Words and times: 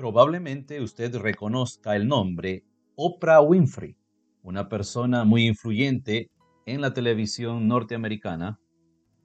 Probablemente 0.00 0.80
usted 0.80 1.14
reconozca 1.14 1.94
el 1.94 2.08
nombre 2.08 2.64
Oprah 2.96 3.42
Winfrey, 3.42 3.98
una 4.42 4.66
persona 4.66 5.24
muy 5.24 5.46
influyente 5.46 6.30
en 6.64 6.80
la 6.80 6.94
televisión 6.94 7.68
norteamericana, 7.68 8.58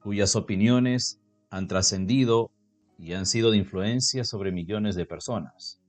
cuyas 0.02 0.36
opiniones 0.36 1.18
han 1.48 1.66
trascendido 1.66 2.50
y 2.98 3.14
han 3.14 3.24
sido 3.24 3.52
de 3.52 3.56
influencia 3.56 4.22
sobre 4.24 4.52
millones 4.52 4.96
de 4.96 5.06
personas. 5.06 5.80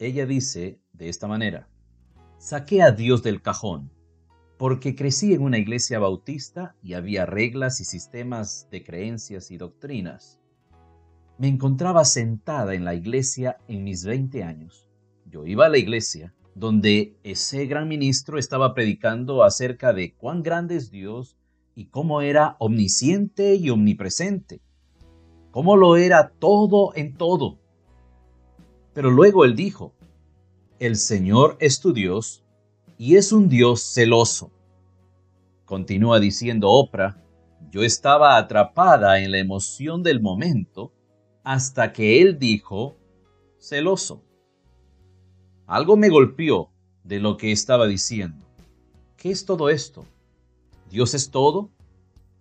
Ella 0.00 0.26
dice 0.26 0.80
de 0.92 1.10
esta 1.10 1.28
manera, 1.28 1.68
saqué 2.38 2.82
a 2.82 2.90
Dios 2.90 3.22
del 3.22 3.40
cajón 3.40 3.92
porque 4.58 4.96
crecí 4.96 5.32
en 5.32 5.42
una 5.42 5.58
iglesia 5.58 6.00
bautista 6.00 6.74
y 6.82 6.94
había 6.94 7.24
reglas 7.24 7.80
y 7.80 7.84
sistemas 7.84 8.66
de 8.72 8.82
creencias 8.82 9.52
y 9.52 9.58
doctrinas. 9.58 10.40
Me 11.36 11.48
encontraba 11.48 12.04
sentada 12.04 12.74
en 12.74 12.84
la 12.84 12.94
iglesia 12.94 13.56
en 13.66 13.82
mis 13.82 14.04
20 14.04 14.44
años. 14.44 14.88
Yo 15.26 15.46
iba 15.46 15.66
a 15.66 15.68
la 15.68 15.78
iglesia 15.78 16.32
donde 16.54 17.16
ese 17.24 17.66
gran 17.66 17.88
ministro 17.88 18.38
estaba 18.38 18.74
predicando 18.74 19.42
acerca 19.42 19.92
de 19.92 20.14
cuán 20.14 20.44
grande 20.44 20.76
es 20.76 20.90
Dios 20.90 21.36
y 21.74 21.86
cómo 21.86 22.20
era 22.20 22.54
omnisciente 22.60 23.56
y 23.56 23.70
omnipresente, 23.70 24.60
cómo 25.50 25.76
lo 25.76 25.96
era 25.96 26.30
todo 26.38 26.92
en 26.94 27.14
todo. 27.14 27.58
Pero 28.92 29.10
luego 29.10 29.44
él 29.44 29.56
dijo, 29.56 29.92
el 30.78 30.94
Señor 30.94 31.56
es 31.58 31.80
tu 31.80 31.92
Dios 31.92 32.44
y 32.96 33.16
es 33.16 33.32
un 33.32 33.48
Dios 33.48 33.82
celoso. 33.82 34.52
Continúa 35.64 36.20
diciendo 36.20 36.70
Oprah, 36.70 37.20
yo 37.72 37.82
estaba 37.82 38.36
atrapada 38.36 39.18
en 39.18 39.32
la 39.32 39.38
emoción 39.38 40.04
del 40.04 40.20
momento 40.20 40.92
hasta 41.44 41.92
que 41.92 42.22
él 42.22 42.38
dijo, 42.38 42.96
celoso. 43.60 44.22
Algo 45.66 45.96
me 45.96 46.08
golpeó 46.08 46.70
de 47.04 47.20
lo 47.20 47.36
que 47.36 47.52
estaba 47.52 47.86
diciendo. 47.86 48.44
¿Qué 49.16 49.30
es 49.30 49.44
todo 49.44 49.68
esto? 49.68 50.04
¿Dios 50.90 51.14
es 51.14 51.30
todo? 51.30 51.70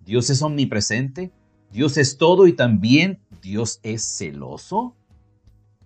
¿Dios 0.05 0.29
es 0.29 0.41
omnipresente? 0.41 1.31
¿Dios 1.71 1.97
es 1.97 2.17
todo 2.17 2.47
y 2.47 2.53
también 2.53 3.19
Dios 3.41 3.79
es 3.83 4.03
celoso? 4.03 4.95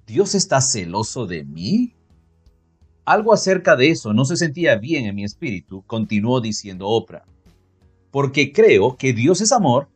¿Dios 0.05 0.35
está 0.35 0.61
celoso 0.61 1.25
de 1.25 1.43
mí? 1.43 1.93
Algo 3.03 3.33
acerca 3.33 3.75
de 3.75 3.89
eso 3.89 4.13
no 4.13 4.25
se 4.25 4.37
sentía 4.37 4.75
bien 4.75 5.05
en 5.05 5.15
mi 5.15 5.23
espíritu, 5.23 5.81
continuó 5.87 6.41
diciendo 6.41 6.87
Oprah, 6.87 7.23
porque 8.11 8.51
creo 8.51 8.97
que 8.97 9.13
Dios 9.13 9.41
es 9.41 9.51
amor 9.51 9.87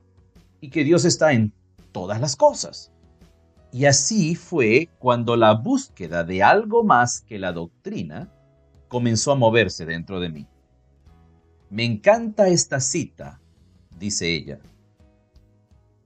y 0.62 0.70
que 0.70 0.84
Dios 0.84 1.04
está 1.06 1.34
en 1.34 1.52
todas 1.92 2.22
las 2.22 2.36
cosas. 2.36 2.92
Y 3.72 3.86
así 3.86 4.36
fue 4.36 4.90
cuando 5.00 5.38
la 5.38 5.54
búsqueda 5.54 6.24
de 6.24 6.44
algo 6.44 6.84
más 6.84 7.22
que 7.22 7.40
la 7.40 7.54
doctrina 7.54 8.30
comenzó 8.90 9.32
a 9.32 9.36
moverse 9.36 9.86
dentro 9.86 10.20
de 10.20 10.30
mí. 10.30 10.48
Me 11.70 11.86
encanta 11.86 12.50
esta 12.50 12.82
cita, 12.82 13.40
dice 13.98 14.28
ella. 14.28 14.60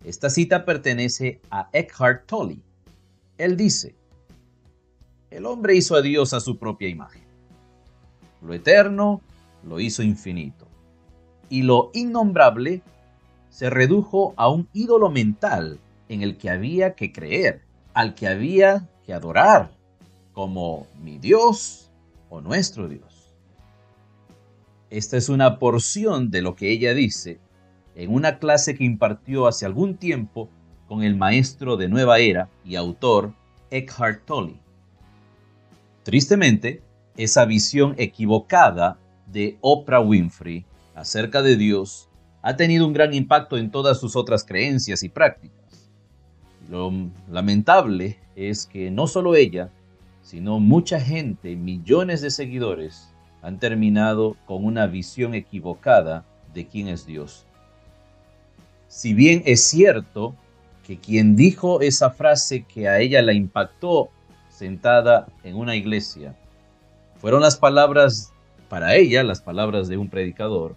Esta 0.04 0.30
cita 0.30 0.64
pertenece 0.64 1.42
a 1.50 1.70
Eckhart 1.74 2.28
Tolle. 2.28 2.62
Él 3.40 3.58
dice, 3.58 3.96
el 5.32 5.48
hombre 5.48 5.76
hizo 5.76 5.96
a 5.96 6.04
Dios 6.04 6.34
a 6.34 6.40
su 6.40 6.60
propia 6.60 6.88
imagen. 6.88 7.24
Lo 8.44 8.54
eterno 8.54 9.22
lo 9.64 9.80
hizo 9.80 10.04
infinito. 10.04 10.68
Y 11.50 11.64
lo 11.64 11.90
innombrable 11.96 12.84
se 13.50 13.72
redujo 13.72 14.36
a 14.38 14.50
un 14.50 14.70
ídolo 14.74 15.10
mental 15.10 15.80
en 16.10 16.22
el 16.22 16.38
que 16.38 16.50
había 16.50 16.96
que 16.96 17.12
creer, 17.12 17.62
al 17.94 18.16
que 18.16 18.28
había 18.28 18.88
que 19.06 19.14
adorar, 19.14 19.72
como 20.34 20.88
mi 21.02 21.18
Dios 21.18 21.90
o 22.30 22.42
nuestro 22.42 22.88
Dios. 22.88 23.34
Esta 24.90 25.18
es 25.18 25.30
una 25.30 25.60
porción 25.60 26.30
de 26.30 26.42
lo 26.42 26.56
que 26.56 26.72
ella 26.72 26.94
dice 26.94 27.40
en 27.96 28.14
una 28.14 28.40
clase 28.40 28.76
que 28.76 28.84
impartió 28.84 29.48
hace 29.48 29.66
algún 29.66 29.96
tiempo 29.96 30.50
con 30.88 31.04
el 31.04 31.16
maestro 31.16 31.78
de 31.78 31.88
Nueva 31.88 32.20
Era 32.20 32.50
y 32.64 32.76
autor 32.76 33.34
Eckhart 33.72 34.26
Tolle. 34.26 34.60
Tristemente, 36.04 36.82
esa 37.18 37.46
visión 37.46 37.96
equivocada 37.98 39.00
de 39.26 39.58
Oprah 39.62 40.02
Winfrey 40.02 40.66
acerca 40.94 41.42
de 41.42 41.56
Dios 41.56 42.10
ha 42.42 42.56
tenido 42.56 42.86
un 42.86 42.94
gran 42.94 43.14
impacto 43.14 43.58
en 43.58 43.72
todas 43.72 44.00
sus 44.00 44.16
otras 44.16 44.44
creencias 44.44 45.02
y 45.02 45.10
prácticas. 45.10 45.55
Lo 46.70 46.92
lamentable 47.30 48.18
es 48.36 48.66
que 48.66 48.92
no 48.92 49.08
solo 49.08 49.36
ella, 49.36 49.70
sino 50.22 50.60
mucha 50.60 51.00
gente, 51.00 51.56
millones 51.56 52.22
de 52.22 52.32
seguidores, 52.32 53.10
han 53.42 53.60
terminado 53.60 54.36
con 54.46 54.66
una 54.66 54.88
visión 54.88 55.36
equivocada 55.36 56.26
de 56.54 56.68
quién 56.68 56.88
es 56.88 57.06
Dios. 57.06 57.46
Si 58.88 59.14
bien 59.14 59.44
es 59.46 59.64
cierto 59.64 60.36
que 60.86 61.00
quien 61.00 61.36
dijo 61.36 61.82
esa 61.82 62.12
frase 62.12 62.64
que 62.64 62.88
a 62.88 63.00
ella 63.00 63.22
la 63.22 63.34
impactó 63.34 64.10
sentada 64.50 65.28
en 65.44 65.56
una 65.56 65.76
iglesia. 65.76 66.36
Fueron 67.18 67.42
las 67.42 67.58
palabras, 67.58 68.32
para 68.70 68.96
ella, 68.96 69.24
las 69.24 69.42
palabras 69.42 69.88
de 69.88 69.98
un 69.98 70.10
predicador. 70.10 70.76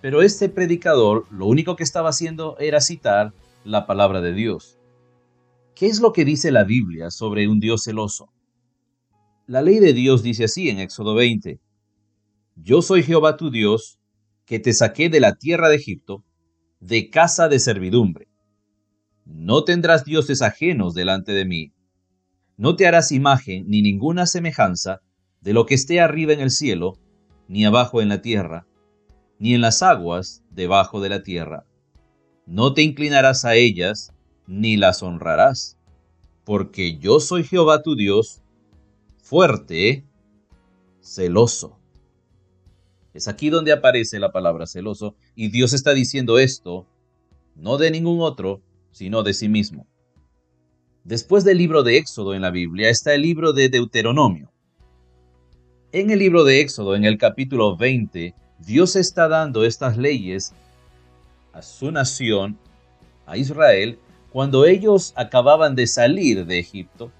Pero 0.00 0.22
este 0.22 0.48
predicador 0.48 1.26
lo 1.30 1.46
único 1.46 1.76
que 1.76 1.84
estaba 1.84 2.10
haciendo 2.10 2.56
era 2.58 2.80
citar 2.80 3.32
la 3.64 3.86
palabra 3.86 4.20
de 4.20 4.32
Dios. 4.32 4.76
¿Qué 5.74 5.86
es 5.86 6.00
lo 6.00 6.12
que 6.12 6.24
dice 6.24 6.50
la 6.50 6.64
Biblia 6.64 7.10
sobre 7.10 7.48
un 7.48 7.58
Dios 7.60 7.84
celoso? 7.84 8.32
La 9.46 9.62
ley 9.62 9.78
de 9.80 9.92
Dios 9.92 10.22
dice 10.22 10.44
así 10.44 10.68
en 10.68 10.78
Éxodo 10.78 11.14
20. 11.14 11.60
Yo 12.56 12.82
soy 12.82 13.02
Jehová 13.02 13.36
tu 13.36 13.50
Dios, 13.50 13.98
que 14.44 14.58
te 14.58 14.72
saqué 14.72 15.08
de 15.08 15.20
la 15.20 15.34
tierra 15.36 15.68
de 15.68 15.76
Egipto, 15.76 16.24
de 16.80 17.10
casa 17.10 17.48
de 17.48 17.58
servidumbre. 17.58 18.28
No 19.24 19.64
tendrás 19.64 20.04
dioses 20.04 20.42
ajenos 20.42 20.94
delante 20.94 21.32
de 21.32 21.44
mí, 21.44 21.72
no 22.56 22.76
te 22.76 22.86
harás 22.86 23.12
imagen 23.12 23.64
ni 23.66 23.82
ninguna 23.82 24.26
semejanza 24.26 25.00
de 25.40 25.52
lo 25.52 25.66
que 25.66 25.74
esté 25.74 26.00
arriba 26.00 26.32
en 26.32 26.40
el 26.40 26.50
cielo, 26.50 26.98
ni 27.48 27.64
abajo 27.64 28.00
en 28.00 28.08
la 28.08 28.22
tierra, 28.22 28.66
ni 29.38 29.54
en 29.54 29.62
las 29.62 29.82
aguas 29.82 30.44
debajo 30.50 31.00
de 31.00 31.08
la 31.08 31.22
tierra. 31.22 31.64
No 32.46 32.74
te 32.74 32.82
inclinarás 32.82 33.44
a 33.44 33.54
ellas, 33.54 34.11
ni 34.46 34.76
las 34.76 35.02
honrarás, 35.02 35.76
porque 36.44 36.98
yo 36.98 37.20
soy 37.20 37.44
Jehová 37.44 37.82
tu 37.82 37.94
Dios, 37.94 38.42
fuerte, 39.22 40.04
celoso. 41.00 41.78
Es 43.14 43.28
aquí 43.28 43.50
donde 43.50 43.72
aparece 43.72 44.18
la 44.18 44.32
palabra 44.32 44.66
celoso, 44.66 45.14
y 45.34 45.50
Dios 45.50 45.72
está 45.72 45.92
diciendo 45.92 46.38
esto, 46.38 46.86
no 47.54 47.76
de 47.76 47.90
ningún 47.90 48.20
otro, 48.20 48.62
sino 48.90 49.22
de 49.22 49.34
sí 49.34 49.48
mismo. 49.48 49.86
Después 51.04 51.44
del 51.44 51.58
libro 51.58 51.82
de 51.82 51.96
Éxodo 51.96 52.34
en 52.34 52.42
la 52.42 52.50
Biblia 52.50 52.88
está 52.88 53.14
el 53.14 53.22
libro 53.22 53.52
de 53.52 53.68
Deuteronomio. 53.68 54.52
En 55.90 56.10
el 56.10 56.20
libro 56.20 56.44
de 56.44 56.60
Éxodo, 56.60 56.94
en 56.94 57.04
el 57.04 57.18
capítulo 57.18 57.76
20, 57.76 58.34
Dios 58.60 58.96
está 58.96 59.28
dando 59.28 59.64
estas 59.64 59.96
leyes 59.96 60.54
a 61.52 61.60
su 61.60 61.90
nación, 61.90 62.56
a 63.26 63.36
Israel, 63.36 63.98
cuando 64.32 64.64
ellos 64.64 65.12
acababan 65.16 65.74
de 65.74 65.86
salir 65.86 66.46
de 66.46 66.58
Egipto. 66.58 67.12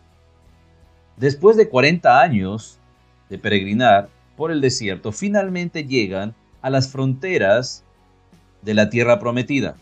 Después 1.16 1.56
de 1.56 1.68
40 1.68 2.20
años 2.20 2.78
de 3.28 3.38
peregrinar 3.38 4.08
por 4.36 4.50
el 4.50 4.60
desierto, 4.60 5.12
finalmente 5.12 5.84
llegan 5.84 6.34
a 6.62 6.70
las 6.70 6.90
fronteras 6.90 7.84
de 8.62 8.74
la 8.74 8.88
tierra 8.88 9.18
prometida, 9.18 9.76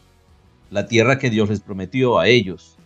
la 0.71 0.87
tierra 0.87 1.19
que 1.19 1.31
Dios 1.31 1.49
les 1.51 1.61
prometió 1.61 2.19
a 2.19 2.27
ellos. 2.27 2.77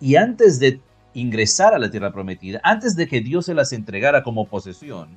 Y 0.00 0.16
antes 0.16 0.58
de 0.58 0.80
ingresar 1.14 1.74
a 1.74 1.78
la 1.78 1.90
tierra 1.90 2.12
prometida, 2.12 2.60
antes 2.64 2.96
de 2.96 3.06
que 3.06 3.20
Dios 3.20 3.46
se 3.46 3.54
las 3.54 3.72
entregara 3.72 4.24
como 4.24 4.48
posesión, 4.48 5.16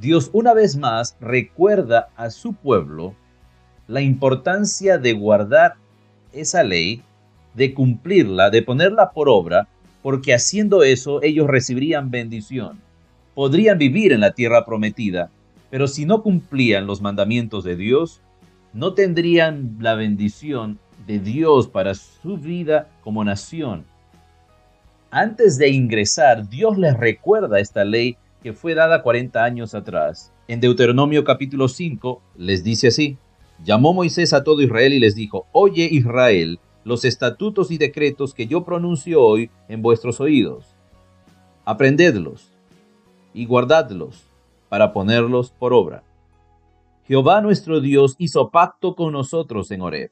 Dios 0.00 0.30
una 0.32 0.54
vez 0.54 0.76
más 0.76 1.16
recuerda 1.20 2.08
a 2.16 2.30
su 2.30 2.54
pueblo 2.54 3.14
la 3.86 4.00
importancia 4.00 4.98
de 4.98 5.12
guardar 5.12 5.76
esa 6.32 6.62
ley, 6.62 7.02
de 7.54 7.74
cumplirla, 7.74 8.50
de 8.50 8.62
ponerla 8.62 9.10
por 9.10 9.28
obra, 9.28 9.68
porque 10.02 10.34
haciendo 10.34 10.82
eso 10.82 11.22
ellos 11.22 11.46
recibirían 11.46 12.10
bendición. 12.10 12.80
Podrían 13.34 13.78
vivir 13.78 14.12
en 14.12 14.20
la 14.20 14.32
tierra 14.32 14.64
prometida, 14.64 15.30
pero 15.70 15.88
si 15.88 16.04
no 16.04 16.22
cumplían 16.22 16.86
los 16.86 17.00
mandamientos 17.00 17.64
de 17.64 17.76
Dios, 17.76 18.20
no 18.74 18.94
tendrían 18.94 19.76
la 19.80 19.94
bendición 19.94 20.78
de 21.06 21.18
Dios 21.18 21.68
para 21.68 21.94
su 21.94 22.36
vida 22.36 22.88
como 23.02 23.24
nación. 23.24 23.84
Antes 25.10 25.58
de 25.58 25.68
ingresar, 25.68 26.48
Dios 26.48 26.78
les 26.78 26.96
recuerda 26.96 27.60
esta 27.60 27.84
ley 27.84 28.16
que 28.42 28.52
fue 28.52 28.74
dada 28.74 29.02
40 29.02 29.44
años 29.44 29.74
atrás. 29.74 30.32
En 30.48 30.60
Deuteronomio 30.60 31.22
capítulo 31.22 31.68
5 31.68 32.22
les 32.36 32.64
dice 32.64 32.88
así, 32.88 33.16
llamó 33.64 33.92
Moisés 33.92 34.32
a 34.32 34.42
todo 34.42 34.62
Israel 34.62 34.92
y 34.92 35.00
les 35.00 35.14
dijo, 35.14 35.46
oye 35.52 35.88
Israel, 35.90 36.58
los 36.84 37.04
estatutos 37.04 37.70
y 37.70 37.78
decretos 37.78 38.34
que 38.34 38.46
yo 38.46 38.64
pronuncio 38.64 39.22
hoy 39.22 39.50
en 39.68 39.82
vuestros 39.82 40.20
oídos. 40.20 40.74
aprendedlos 41.64 42.50
y 43.32 43.46
guardadlos 43.46 44.24
para 44.68 44.92
ponerlos 44.92 45.52
por 45.52 45.72
obra. 45.72 46.02
Jehová 47.04 47.40
nuestro 47.40 47.80
Dios 47.80 48.16
hizo 48.18 48.50
pacto 48.50 48.94
con 48.94 49.12
nosotros 49.12 49.70
en 49.70 49.80
Horeb. 49.80 50.10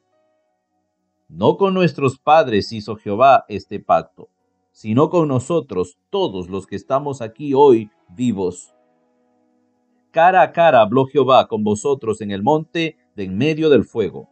No 1.27 1.57
con 1.57 1.73
nuestros 1.73 2.17
padres 2.17 2.71
hizo 2.71 2.95
Jehová 2.95 3.45
este 3.47 3.79
pacto, 3.79 4.29
sino 4.71 5.09
con 5.09 5.27
nosotros 5.27 5.97
todos 6.09 6.49
los 6.49 6.67
que 6.67 6.75
estamos 6.75 7.21
aquí 7.21 7.53
hoy 7.53 7.89
vivos. 8.09 8.73
Cara 10.11 10.41
a 10.41 10.51
cara 10.51 10.81
habló 10.81 11.05
Jehová 11.05 11.47
con 11.47 11.63
vosotros 11.63 12.21
en 12.21 12.31
el 12.31 12.43
monte 12.43 12.97
de 13.15 13.23
en 13.23 13.37
medio 13.37 13.69
del 13.69 13.85
fuego. 13.85 14.29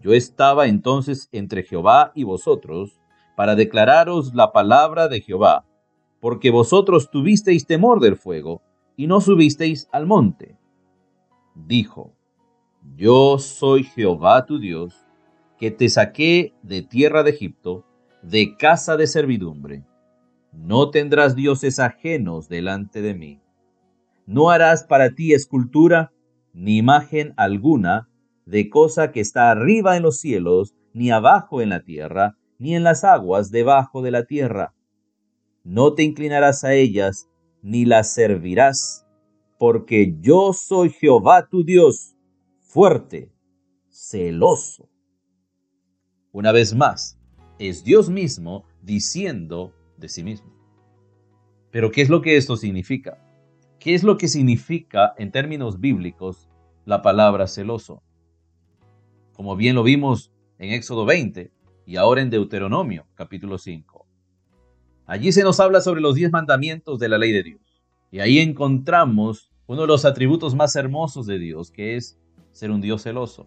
Yo 0.00 0.12
estaba 0.12 0.66
entonces 0.66 1.28
entre 1.32 1.62
Jehová 1.62 2.12
y 2.14 2.24
vosotros, 2.24 3.00
para 3.36 3.54
declararos 3.54 4.34
la 4.34 4.52
palabra 4.52 5.08
de 5.08 5.20
Jehová, 5.20 5.64
porque 6.20 6.50
vosotros 6.50 7.10
tuvisteis 7.10 7.66
temor 7.66 8.00
del 8.00 8.16
fuego, 8.16 8.62
y 8.96 9.06
no 9.06 9.20
subisteis 9.20 9.88
al 9.92 10.06
monte. 10.06 10.56
Dijo, 11.54 12.14
Yo 12.96 13.38
soy 13.38 13.84
Jehová 13.84 14.46
tu 14.46 14.58
Dios, 14.58 15.06
que 15.58 15.70
te 15.70 15.88
saqué 15.88 16.54
de 16.62 16.82
tierra 16.82 17.22
de 17.22 17.30
Egipto, 17.30 17.84
de 18.22 18.56
casa 18.56 18.96
de 18.96 19.06
servidumbre. 19.06 19.84
No 20.52 20.90
tendrás 20.90 21.36
dioses 21.36 21.78
ajenos 21.78 22.48
delante 22.48 23.02
de 23.02 23.14
mí. 23.14 23.40
No 24.26 24.50
harás 24.50 24.84
para 24.84 25.14
ti 25.14 25.32
escultura, 25.32 26.12
ni 26.52 26.78
imagen 26.78 27.34
alguna, 27.36 28.08
de 28.46 28.70
cosa 28.70 29.12
que 29.12 29.20
está 29.20 29.50
arriba 29.50 29.96
en 29.96 30.04
los 30.04 30.18
cielos, 30.18 30.74
ni 30.94 31.10
abajo 31.10 31.60
en 31.60 31.68
la 31.68 31.82
tierra, 31.82 32.38
ni 32.58 32.74
en 32.74 32.84
las 32.84 33.04
aguas 33.04 33.50
debajo 33.50 34.02
de 34.02 34.12
la 34.12 34.24
tierra. 34.24 34.72
No 35.64 35.94
te 35.94 36.04
inclinarás 36.04 36.64
a 36.64 36.72
ellas, 36.72 37.28
ni 37.62 37.84
las 37.84 38.14
servirás, 38.14 39.04
porque 39.58 40.14
yo 40.20 40.52
soy 40.52 40.90
Jehová 40.90 41.48
tu 41.48 41.64
Dios, 41.64 42.16
fuerte, 42.60 43.32
celoso. 43.90 44.88
Una 46.32 46.52
vez 46.52 46.74
más, 46.74 47.18
es 47.58 47.82
Dios 47.82 48.08
mismo 48.08 48.64
diciendo 48.82 49.72
de 49.96 50.08
sí 50.08 50.22
mismo. 50.22 50.54
Pero 51.72 51.90
¿qué 51.90 52.02
es 52.02 52.08
lo 52.08 52.22
que 52.22 52.36
esto 52.36 52.56
significa? 52.56 53.18
¿Qué 53.80 53.94
es 53.94 54.04
lo 54.04 54.16
que 54.16 54.28
significa 54.28 55.14
en 55.18 55.32
términos 55.32 55.80
bíblicos 55.80 56.48
la 56.84 57.02
palabra 57.02 57.46
celoso? 57.48 58.02
Como 59.36 59.54
bien 59.54 59.74
lo 59.74 59.82
vimos 59.82 60.32
en 60.58 60.72
Éxodo 60.72 61.04
20, 61.04 61.52
y 61.84 61.96
ahora 61.96 62.22
en 62.22 62.30
Deuteronomio 62.30 63.06
capítulo 63.14 63.58
5. 63.58 64.06
Allí 65.06 65.30
se 65.30 65.44
nos 65.44 65.60
habla 65.60 65.82
sobre 65.82 66.00
los 66.00 66.14
diez 66.14 66.32
mandamientos 66.32 66.98
de 66.98 67.08
la 67.10 67.18
ley 67.18 67.32
de 67.32 67.42
Dios. 67.42 67.60
Y 68.10 68.20
ahí 68.20 68.38
encontramos 68.38 69.52
uno 69.66 69.82
de 69.82 69.86
los 69.86 70.06
atributos 70.06 70.54
más 70.54 70.74
hermosos 70.74 71.26
de 71.26 71.38
Dios, 71.38 71.70
que 71.70 71.96
es 71.96 72.18
ser 72.52 72.70
un 72.70 72.80
Dios 72.80 73.02
celoso. 73.02 73.46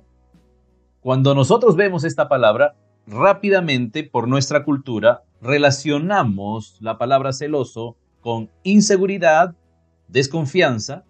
Cuando 1.01 1.33
nosotros 1.33 1.75
vemos 1.75 2.03
esta 2.03 2.29
palabra, 2.29 2.75
rápidamente 3.07 4.03
por 4.03 4.27
nuestra 4.27 4.63
cultura 4.63 5.23
relacionamos 5.41 6.77
la 6.81 6.99
palabra 6.99 7.33
celoso 7.33 7.97
con 8.21 8.51
inseguridad, 8.61 9.55
desconfianza, 10.07 11.03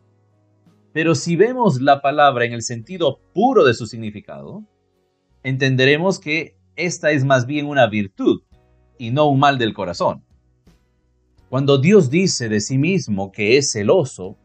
pero 0.93 1.15
si 1.15 1.35
vemos 1.35 1.81
la 1.81 2.01
palabra 2.01 2.45
en 2.45 2.53
el 2.53 2.61
sentido 2.61 3.19
puro 3.33 3.63
de 3.63 3.73
su 3.73 3.85
significado, 3.85 4.63
entenderemos 5.43 6.19
que 6.19 6.57
esta 6.75 7.11
es 7.11 7.23
más 7.23 7.45
bien 7.45 7.67
una 7.67 7.87
virtud 7.87 8.41
y 8.97 9.11
no 9.11 9.27
un 9.27 9.39
mal 9.39 9.57
del 9.57 9.73
corazón. 9.73 10.23
Cuando 11.49 11.77
Dios 11.77 12.09
dice 12.09 12.49
de 12.49 12.61
sí 12.61 12.77
mismo 12.77 13.31
que 13.31 13.57
es 13.57 13.71
celoso, 13.71 14.37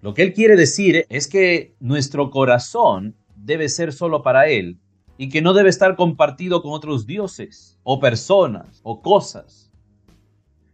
lo 0.00 0.14
que 0.14 0.22
Él 0.22 0.32
quiere 0.32 0.56
decir 0.56 1.06
es 1.08 1.28
que 1.28 1.74
nuestro 1.80 2.30
corazón 2.30 3.16
debe 3.36 3.68
ser 3.68 3.92
solo 3.92 4.22
para 4.22 4.48
Él 4.48 4.78
y 5.16 5.28
que 5.28 5.42
no 5.42 5.54
debe 5.54 5.68
estar 5.68 5.96
compartido 5.96 6.62
con 6.62 6.72
otros 6.72 7.06
dioses 7.06 7.78
o 7.82 8.00
personas 8.00 8.80
o 8.82 9.02
cosas. 9.02 9.70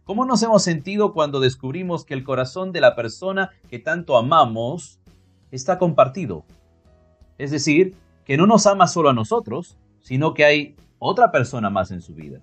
¿Cómo 0.03 0.25
nos 0.25 0.41
hemos 0.41 0.63
sentido 0.63 1.13
cuando 1.13 1.39
descubrimos 1.39 2.03
que 2.03 2.15
el 2.15 2.23
corazón 2.23 2.71
de 2.71 2.81
la 2.81 2.95
persona 2.95 3.51
que 3.69 3.77
tanto 3.77 4.17
amamos 4.17 4.98
está 5.51 5.77
compartido? 5.77 6.45
Es 7.37 7.51
decir, 7.51 7.95
que 8.25 8.37
no 8.37 8.45
nos 8.45 8.67
ama 8.67 8.87
solo 8.87 9.09
a 9.09 9.13
nosotros, 9.13 9.77
sino 10.01 10.33
que 10.33 10.45
hay 10.45 10.75
otra 10.99 11.31
persona 11.31 11.69
más 11.69 11.91
en 11.91 12.01
su 12.01 12.13
vida. 12.13 12.41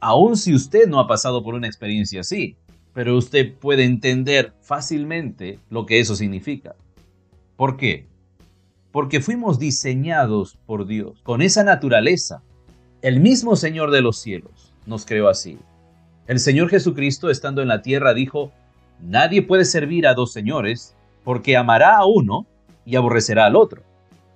Aun 0.00 0.36
si 0.36 0.54
usted 0.54 0.88
no 0.88 1.00
ha 1.00 1.08
pasado 1.08 1.42
por 1.42 1.54
una 1.54 1.66
experiencia 1.66 2.20
así, 2.20 2.56
pero 2.94 3.16
usted 3.16 3.54
puede 3.54 3.84
entender 3.84 4.54
fácilmente 4.60 5.58
lo 5.70 5.86
que 5.86 6.00
eso 6.00 6.16
significa. 6.16 6.76
¿Por 7.56 7.76
qué? 7.76 8.06
Porque 8.92 9.20
fuimos 9.20 9.58
diseñados 9.58 10.58
por 10.66 10.86
Dios 10.86 11.20
con 11.22 11.42
esa 11.42 11.64
naturaleza. 11.64 12.42
El 13.02 13.20
mismo 13.20 13.56
Señor 13.56 13.90
de 13.90 14.02
los 14.02 14.18
cielos 14.18 14.72
nos 14.86 15.04
creó 15.04 15.28
así. 15.28 15.58
El 16.26 16.40
Señor 16.40 16.68
Jesucristo, 16.68 17.30
estando 17.30 17.62
en 17.62 17.68
la 17.68 17.82
tierra, 17.82 18.14
dijo, 18.14 18.52
Nadie 19.00 19.42
puede 19.42 19.64
servir 19.64 20.06
a 20.06 20.14
dos 20.14 20.32
señores, 20.32 20.96
porque 21.28 21.58
amará 21.58 21.98
a 21.98 22.06
uno 22.06 22.46
y 22.86 22.96
aborrecerá 22.96 23.44
al 23.44 23.54
otro. 23.54 23.82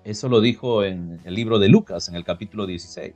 Eso 0.05 0.29
lo 0.29 0.43
dijo 0.43 0.85
en 0.85 1.23
el 1.25 1.35
libro 1.35 1.59
de 1.59 1.71
Lucas, 1.71 2.11
en 2.11 2.17
el 2.17 2.23
capítulo 2.23 2.67
16. 2.67 3.15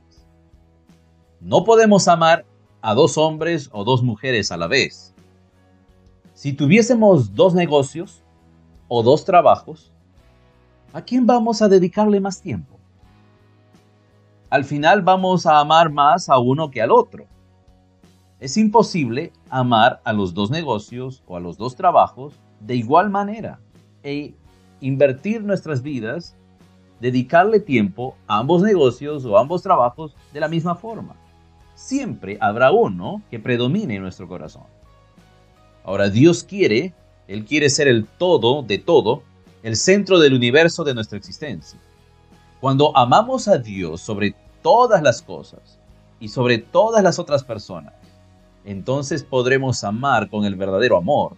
No 1.41 1.63
podemos 1.63 2.07
amar 2.07 2.43
a 2.81 2.95
dos 2.95 3.19
hombres 3.19 3.69
o 3.71 3.83
dos 3.83 4.01
mujeres 4.01 4.51
a 4.51 4.57
la 4.57 4.65
vez. 4.65 5.13
Si 6.33 6.53
tuviésemos 6.53 7.35
dos 7.35 7.53
negocios 7.53 8.23
o 8.87 9.03
dos 9.03 9.25
trabajos, 9.25 9.91
¿a 10.91 11.03
quién 11.03 11.27
vamos 11.27 11.61
a 11.61 11.67
dedicarle 11.67 12.19
más 12.19 12.41
tiempo? 12.41 12.79
Al 14.49 14.65
final 14.65 15.03
vamos 15.03 15.45
a 15.45 15.59
amar 15.59 15.91
más 15.91 16.29
a 16.29 16.39
uno 16.39 16.71
que 16.71 16.81
al 16.81 16.89
otro. 16.89 17.27
Es 18.39 18.57
imposible 18.57 19.31
amar 19.51 20.01
a 20.03 20.13
los 20.13 20.33
dos 20.33 20.49
negocios 20.49 21.21
o 21.27 21.37
a 21.37 21.39
los 21.39 21.59
dos 21.59 21.75
trabajos 21.75 22.33
de 22.59 22.75
igual 22.75 23.11
manera 23.11 23.59
e 24.07 24.33
invertir 24.79 25.43
nuestras 25.43 25.81
vidas 25.81 26.33
dedicarle 27.01 27.59
tiempo 27.59 28.15
a 28.25 28.39
ambos 28.39 28.61
negocios 28.61 29.25
o 29.25 29.37
ambos 29.37 29.61
trabajos 29.61 30.15
de 30.31 30.39
la 30.39 30.47
misma 30.47 30.75
forma. 30.75 31.17
Siempre 31.75 32.37
habrá 32.39 32.71
uno 32.71 33.21
que 33.29 33.37
predomine 33.37 33.95
en 33.95 34.01
nuestro 34.01 34.25
corazón. 34.29 34.63
Ahora 35.83 36.09
Dios 36.09 36.45
quiere, 36.45 36.93
Él 37.27 37.43
quiere 37.43 37.69
ser 37.69 37.89
el 37.89 38.05
todo 38.05 38.63
de 38.63 38.77
todo, 38.77 39.23
el 39.61 39.75
centro 39.75 40.19
del 40.19 40.33
universo 40.33 40.85
de 40.85 40.95
nuestra 40.95 41.17
existencia. 41.17 41.77
Cuando 42.61 42.95
amamos 42.95 43.49
a 43.49 43.57
Dios 43.57 43.99
sobre 43.99 44.35
todas 44.61 45.03
las 45.03 45.21
cosas 45.21 45.79
y 46.21 46.29
sobre 46.29 46.59
todas 46.59 47.03
las 47.03 47.19
otras 47.19 47.43
personas, 47.43 47.93
entonces 48.63 49.23
podremos 49.23 49.83
amar 49.83 50.29
con 50.29 50.45
el 50.45 50.55
verdadero 50.55 50.95
amor, 50.95 51.35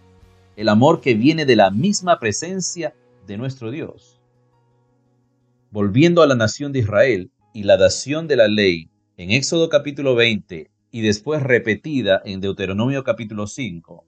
el 0.60 0.68
amor 0.68 1.00
que 1.00 1.14
viene 1.14 1.46
de 1.46 1.56
la 1.56 1.70
misma 1.70 2.18
presencia 2.18 2.94
de 3.26 3.38
nuestro 3.38 3.70
Dios 3.70 4.20
volviendo 5.70 6.22
a 6.22 6.26
la 6.26 6.34
nación 6.34 6.72
de 6.72 6.80
Israel 6.80 7.30
y 7.54 7.62
la 7.62 7.76
dación 7.76 8.26
de 8.26 8.36
la 8.36 8.48
ley 8.48 8.90
en 9.16 9.30
Éxodo 9.30 9.68
capítulo 9.68 10.16
20 10.16 10.68
y 10.90 11.00
después 11.00 11.42
repetida 11.42 12.20
en 12.24 12.40
Deuteronomio 12.40 13.04
capítulo 13.04 13.46
5, 13.46 14.04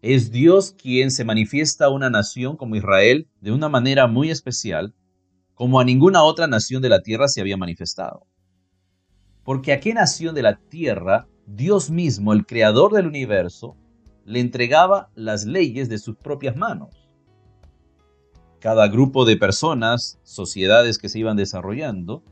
es 0.00 0.30
Dios 0.30 0.72
quien 0.72 1.10
se 1.10 1.24
manifiesta 1.24 1.86
a 1.86 1.90
una 1.90 2.08
nación 2.08 2.56
como 2.56 2.76
Israel 2.76 3.28
de 3.42 3.52
una 3.52 3.68
manera 3.68 4.06
muy 4.06 4.30
especial, 4.30 4.94
como 5.54 5.80
a 5.80 5.84
ninguna 5.84 6.22
otra 6.22 6.46
nación 6.46 6.80
de 6.80 6.88
la 6.88 7.02
tierra 7.02 7.28
se 7.28 7.42
había 7.42 7.58
manifestado. 7.58 8.26
Porque 9.44 9.74
a 9.74 9.80
qué 9.80 9.92
nación 9.92 10.34
de 10.34 10.42
la 10.42 10.56
tierra 10.56 11.28
Dios 11.46 11.90
mismo, 11.90 12.32
el 12.32 12.46
creador 12.46 12.92
del 12.92 13.06
universo, 13.06 13.76
le 14.26 14.40
entregaba 14.40 15.10
las 15.14 15.46
leyes 15.46 15.88
de 15.88 15.96
sus 15.96 16.16
propias 16.16 16.56
manos 16.56 17.06
cada 18.66 18.88
grupo 18.88 19.24
de 19.24 19.36
personas, 19.36 20.18
sociedades 20.24 20.98
que 20.98 21.08
se 21.08 21.20
iban 21.20 21.36
desarrollando, 21.36 22.24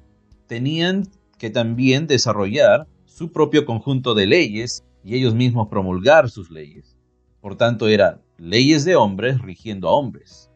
tenían 0.48 1.08
que 1.38 1.48
también 1.48 2.08
desarrollar 2.08 2.88
su 3.04 3.30
propio 3.30 3.64
conjunto 3.64 4.14
de 4.14 4.26
leyes 4.26 4.84
y 5.04 5.14
ellos 5.14 5.36
mismos 5.36 5.68
promulgar 5.68 6.30
sus 6.30 6.50
leyes. 6.50 6.96
Por 7.40 7.56
tanto, 7.56 7.86
eran 7.86 8.20
leyes 8.36 8.84
de 8.84 8.96
hombres 8.96 9.40
rigiendo 9.42 9.88
a 9.88 9.92
hombres. 9.92 10.50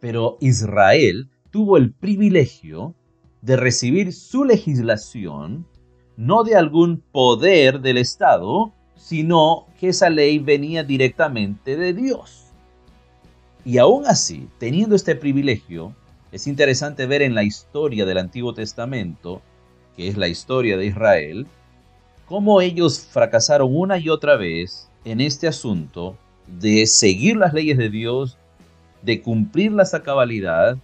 Pero 0.00 0.36
Israel 0.40 1.28
tuvo 1.50 1.78
el 1.78 1.92
privilegio 1.92 2.94
de 3.42 3.56
recibir 3.56 4.12
su 4.12 4.44
legislación 4.44 5.66
no 6.16 6.44
de 6.44 6.54
algún 6.54 7.02
poder 7.10 7.80
del 7.80 7.98
Estado, 7.98 8.72
sino 8.96 9.66
que 9.78 9.88
esa 9.88 10.10
ley 10.10 10.38
venía 10.38 10.82
directamente 10.82 11.76
de 11.76 11.92
Dios. 11.92 12.46
Y 13.64 13.78
aún 13.78 14.06
así, 14.06 14.48
teniendo 14.58 14.94
este 14.94 15.16
privilegio, 15.16 15.94
es 16.32 16.46
interesante 16.46 17.06
ver 17.06 17.22
en 17.22 17.34
la 17.34 17.44
historia 17.44 18.04
del 18.04 18.18
Antiguo 18.18 18.54
Testamento, 18.54 19.40
que 19.96 20.08
es 20.08 20.16
la 20.16 20.28
historia 20.28 20.76
de 20.76 20.86
Israel, 20.86 21.46
cómo 22.26 22.60
ellos 22.60 23.00
fracasaron 23.10 23.74
una 23.74 23.98
y 23.98 24.08
otra 24.08 24.36
vez 24.36 24.88
en 25.04 25.20
este 25.20 25.46
asunto 25.46 26.16
de 26.46 26.86
seguir 26.86 27.36
las 27.36 27.54
leyes 27.54 27.78
de 27.78 27.90
Dios, 27.90 28.36
de 29.02 29.22
cumplirlas 29.22 29.94
a 29.94 30.02
cabalidad, 30.02 30.76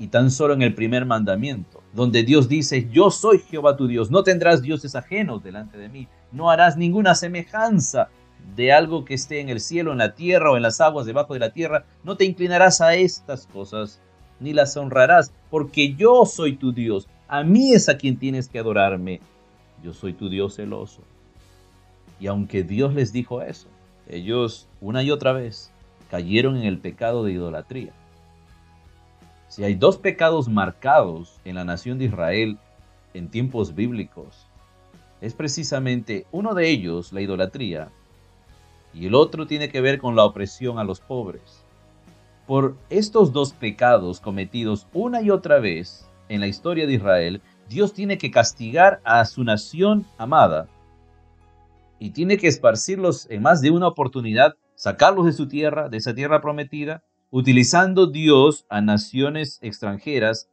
y 0.00 0.08
tan 0.08 0.30
solo 0.30 0.54
en 0.54 0.62
el 0.62 0.74
primer 0.74 1.04
mandamiento, 1.04 1.82
donde 1.92 2.22
Dios 2.22 2.48
dice, 2.48 2.88
yo 2.90 3.10
soy 3.10 3.38
Jehová 3.38 3.76
tu 3.76 3.86
Dios, 3.86 4.10
no 4.10 4.22
tendrás 4.22 4.62
dioses 4.62 4.94
ajenos 4.96 5.44
delante 5.44 5.76
de 5.76 5.90
mí, 5.90 6.08
no 6.32 6.50
harás 6.50 6.76
ninguna 6.76 7.14
semejanza 7.14 8.08
de 8.56 8.72
algo 8.72 9.04
que 9.04 9.14
esté 9.14 9.40
en 9.40 9.48
el 9.48 9.60
cielo, 9.60 9.92
en 9.92 9.98
la 9.98 10.14
tierra 10.14 10.50
o 10.50 10.56
en 10.56 10.62
las 10.62 10.80
aguas 10.80 11.06
debajo 11.06 11.34
de 11.34 11.40
la 11.40 11.52
tierra, 11.52 11.84
no 12.04 12.16
te 12.16 12.24
inclinarás 12.24 12.80
a 12.80 12.94
estas 12.94 13.46
cosas, 13.46 14.00
ni 14.40 14.52
las 14.52 14.76
honrarás, 14.76 15.32
porque 15.50 15.94
yo 15.94 16.24
soy 16.24 16.56
tu 16.56 16.72
Dios, 16.72 17.08
a 17.28 17.44
mí 17.44 17.72
es 17.72 17.88
a 17.88 17.96
quien 17.96 18.18
tienes 18.18 18.48
que 18.48 18.58
adorarme, 18.58 19.20
yo 19.82 19.92
soy 19.92 20.12
tu 20.14 20.28
Dios 20.28 20.56
celoso. 20.56 21.02
Y 22.18 22.26
aunque 22.26 22.62
Dios 22.62 22.94
les 22.94 23.12
dijo 23.12 23.40
eso, 23.40 23.68
ellos 24.08 24.68
una 24.80 25.02
y 25.02 25.10
otra 25.10 25.32
vez 25.32 25.72
cayeron 26.10 26.56
en 26.56 26.64
el 26.64 26.78
pecado 26.78 27.24
de 27.24 27.32
idolatría. 27.32 27.92
Si 29.48 29.64
hay 29.64 29.74
dos 29.74 29.96
pecados 29.96 30.48
marcados 30.48 31.40
en 31.44 31.54
la 31.54 31.64
nación 31.64 31.98
de 31.98 32.06
Israel 32.06 32.58
en 33.14 33.28
tiempos 33.28 33.74
bíblicos, 33.74 34.46
es 35.20 35.34
precisamente 35.34 36.26
uno 36.32 36.54
de 36.54 36.68
ellos 36.68 37.12
la 37.12 37.20
idolatría 37.20 37.88
y 38.92 39.06
el 39.06 39.14
otro 39.14 39.46
tiene 39.46 39.68
que 39.68 39.80
ver 39.80 39.98
con 39.98 40.16
la 40.16 40.24
opresión 40.24 40.78
a 40.78 40.84
los 40.84 41.00
pobres. 41.00 41.64
Por 42.46 42.76
estos 42.88 43.32
dos 43.32 43.52
pecados 43.52 44.20
cometidos 44.20 44.86
una 44.92 45.22
y 45.22 45.30
otra 45.30 45.60
vez 45.60 46.08
en 46.28 46.40
la 46.40 46.46
historia 46.46 46.86
de 46.86 46.94
Israel, 46.94 47.42
Dios 47.68 47.92
tiene 47.92 48.18
que 48.18 48.30
castigar 48.30 49.00
a 49.04 49.24
su 49.24 49.44
nación 49.44 50.04
amada 50.18 50.68
y 52.00 52.10
tiene 52.10 52.38
que 52.38 52.48
esparcirlos 52.48 53.30
en 53.30 53.42
más 53.42 53.60
de 53.60 53.70
una 53.70 53.86
oportunidad, 53.86 54.56
sacarlos 54.74 55.26
de 55.26 55.32
su 55.32 55.46
tierra, 55.46 55.88
de 55.88 55.98
esa 55.98 56.14
tierra 56.14 56.40
prometida, 56.40 57.04
utilizando 57.30 58.06
Dios 58.06 58.64
a 58.68 58.80
naciones 58.80 59.58
extranjeras, 59.62 60.48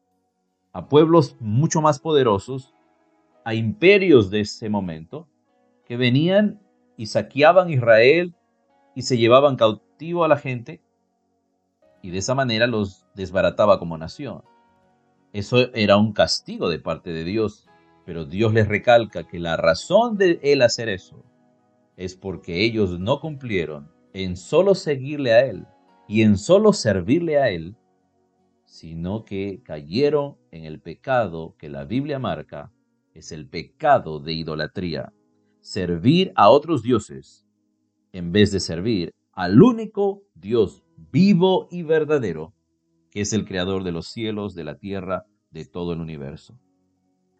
a 0.74 0.86
pueblos 0.88 1.36
mucho 1.40 1.82
más 1.82 1.98
poderosos, 2.00 2.74
a 3.48 3.54
imperios 3.54 4.30
de 4.30 4.42
ese 4.42 4.68
momento, 4.68 5.26
que 5.86 5.96
venían 5.96 6.60
y 6.98 7.06
saqueaban 7.06 7.70
Israel 7.70 8.36
y 8.94 9.04
se 9.04 9.18
llevaban 9.18 9.56
cautivo 9.56 10.26
a 10.26 10.28
la 10.28 10.36
gente 10.36 10.82
y 12.02 12.10
de 12.10 12.18
esa 12.18 12.36
manera 12.36 12.68
los 12.68 13.06
desbarataba 13.16 13.80
como 13.80 13.98
nación. 13.98 14.42
Eso 15.32 15.74
era 15.74 15.96
un 15.96 16.12
castigo 16.12 16.68
de 16.68 16.80
parte 16.80 17.12
de 17.12 17.24
Dios, 17.24 17.70
pero 18.06 18.26
Dios 18.26 18.54
les 18.54 18.68
recalca 18.68 19.26
que 19.26 19.40
la 19.40 19.56
razón 19.56 20.18
de 20.18 20.42
él 20.44 20.62
hacer 20.62 20.90
eso 20.90 21.24
es 21.96 22.18
porque 22.18 22.66
ellos 22.66 23.00
no 23.00 23.22
cumplieron 23.22 23.90
en 24.12 24.36
solo 24.36 24.76
seguirle 24.76 25.32
a 25.32 25.46
él, 25.46 25.66
y 26.06 26.24
en 26.24 26.38
solo 26.38 26.74
servirle 26.74 27.38
a 27.38 27.50
Él, 27.50 27.76
sino 28.66 29.26
que 29.26 29.62
cayeron 29.64 30.38
en 30.52 30.66
el 30.66 30.80
pecado 30.80 31.56
que 31.58 31.70
la 31.70 31.86
Biblia 31.86 32.20
marca, 32.20 32.72
es 33.18 33.32
el 33.32 33.48
pecado 33.48 34.20
de 34.20 34.34
idolatría, 34.34 35.12
servir 35.60 36.32
a 36.36 36.50
otros 36.50 36.84
dioses 36.84 37.46
en 38.14 38.32
vez 38.32 38.52
de 38.52 38.60
servir 38.60 39.14
al 39.34 39.62
único 39.62 40.22
Dios 40.36 40.84
vivo 41.12 41.68
y 41.72 41.82
verdadero, 41.82 42.54
que 43.10 43.22
es 43.22 43.34
el 43.34 43.46
creador 43.46 43.84
de 43.84 43.92
los 43.92 44.08
cielos, 44.08 44.54
de 44.54 44.64
la 44.64 44.78
tierra, 44.78 45.26
de 45.50 45.66
todo 45.66 45.94
el 45.94 46.00
universo. 46.00 46.60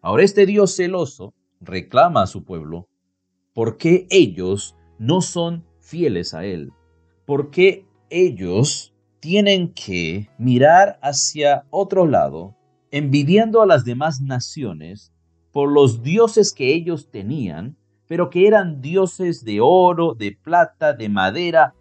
Ahora 0.00 0.24
este 0.24 0.46
Dios 0.46 0.74
celoso 0.74 1.32
reclama 1.60 2.22
a 2.22 2.26
su 2.26 2.44
pueblo 2.44 2.88
porque 3.54 4.06
ellos 4.10 4.76
no 4.98 5.20
son 5.20 5.64
fieles 5.80 6.34
a 6.34 6.44
Él, 6.44 6.72
porque 7.24 7.86
ellos 8.10 8.94
tienen 9.20 9.72
que 9.74 10.28
mirar 10.38 10.98
hacia 11.02 11.66
otro 11.70 12.06
lado, 12.06 12.56
envidiando 12.90 13.62
a 13.62 13.66
las 13.66 13.84
demás 13.84 14.20
naciones 14.20 15.12
por 15.58 15.72
los 15.72 16.04
dioses 16.04 16.52
que 16.52 16.72
ellos 16.72 17.10
tenían, 17.10 17.76
pero 18.06 18.30
que 18.30 18.46
eran 18.46 18.80
dioses 18.80 19.44
de 19.44 19.58
oro, 19.60 20.14
de 20.14 20.30
plata, 20.30 20.92
de 20.92 21.08
madera, 21.08 21.74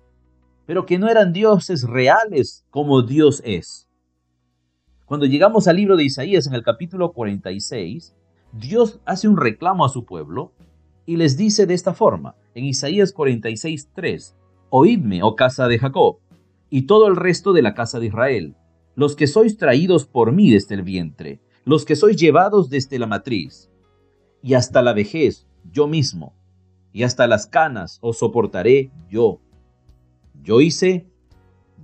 pero 0.66 0.88
que 0.88 0.98
no 0.98 1.08
eran 1.08 1.32
dioses 1.32 1.84
reales 1.84 2.66
como 2.72 3.04
Dios 3.04 3.40
es. 3.46 3.88
Cuando 5.06 5.28
llegamos 5.28 5.68
al 5.68 5.76
libro 5.76 5.96
de 5.96 6.06
Isaías 6.06 6.48
en 6.48 6.56
el 6.56 6.64
capítulo 6.64 7.14
46, 7.14 8.16
Dios 8.52 9.00
hace 9.06 9.28
un 9.28 9.38
reclamo 9.38 9.86
a 9.86 9.90
su 9.90 10.06
pueblo 10.06 10.54
y 11.06 11.18
les 11.18 11.38
dice 11.38 11.68
de 11.68 11.76
esta 11.76 11.94
forma, 11.94 12.34
en 12.56 12.66
Isaías 12.66 13.14
46, 13.14 13.92
3, 13.94 14.36
Oídme, 14.72 15.22
oh 15.22 15.36
casa 15.36 15.68
de 15.68 15.78
Jacob, 15.78 16.18
y 16.72 16.88
todo 16.88 17.08
el 17.08 17.16
resto 17.16 17.54
de 17.54 17.62
la 17.62 17.76
casa 17.76 18.00
de 18.00 18.08
Israel, 18.08 18.56
los 18.96 19.16
que 19.16 19.28
sois 19.28 19.56
traídos 19.56 20.08
por 20.08 20.32
mí 20.32 20.50
desde 20.50 20.74
el 20.74 20.82
vientre, 20.82 21.42
los 21.68 21.84
que 21.84 21.98
sois 21.98 22.16
llevados 22.16 22.70
desde 22.70 22.98
la 22.98 23.08
matriz, 23.08 23.70
y 24.42 24.54
hasta 24.54 24.82
la 24.82 24.94
vejez, 24.94 25.46
yo 25.70 25.86
mismo, 25.86 26.34
y 26.94 27.04
hasta 27.04 27.28
las 27.28 27.46
canas 27.46 28.00
os 28.02 28.18
soportaré 28.18 28.90
yo. 29.10 29.42
Yo 30.42 30.62
hice, 30.62 31.06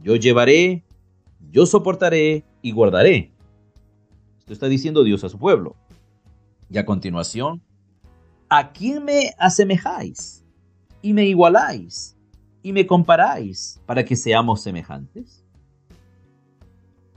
yo 0.01 0.15
llevaré, 0.15 0.85
yo 1.51 1.65
soportaré 1.65 2.45
y 2.61 2.71
guardaré. 2.71 3.33
Esto 4.39 4.53
está 4.53 4.67
diciendo 4.67 5.03
Dios 5.03 5.23
a 5.25 5.29
su 5.29 5.37
pueblo. 5.37 5.75
Y 6.69 6.77
a 6.77 6.85
continuación, 6.85 7.61
¿a 8.47 8.71
quién 8.71 9.03
me 9.03 9.35
asemejáis 9.37 10.45
y 11.01 11.11
me 11.11 11.25
igualáis? 11.25 12.13
y 12.63 12.71
me 12.71 12.87
comparáis 12.87 13.79
para 13.85 14.03
que 14.03 14.15
seamos 14.15 14.61
semejantes? 14.61 15.42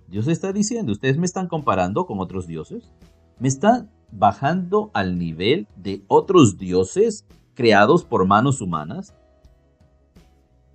Dios 0.09 0.29
está 0.29 0.53
diciendo, 0.53 0.93
ustedes 0.93 1.19
me 1.19 1.27
están 1.27 1.49
comparando 1.49 2.07
con 2.07 2.21
otros 2.21 2.47
dioses, 2.47 2.93
me 3.39 3.49
están 3.49 3.91
bajando 4.13 4.91
al 4.95 5.19
nivel 5.19 5.67
de 5.77 6.03
otros 6.07 6.59
dioses 6.59 7.27
creados 7.55 8.05
por 8.05 8.27
manos 8.27 8.61
humanas. 8.61 9.15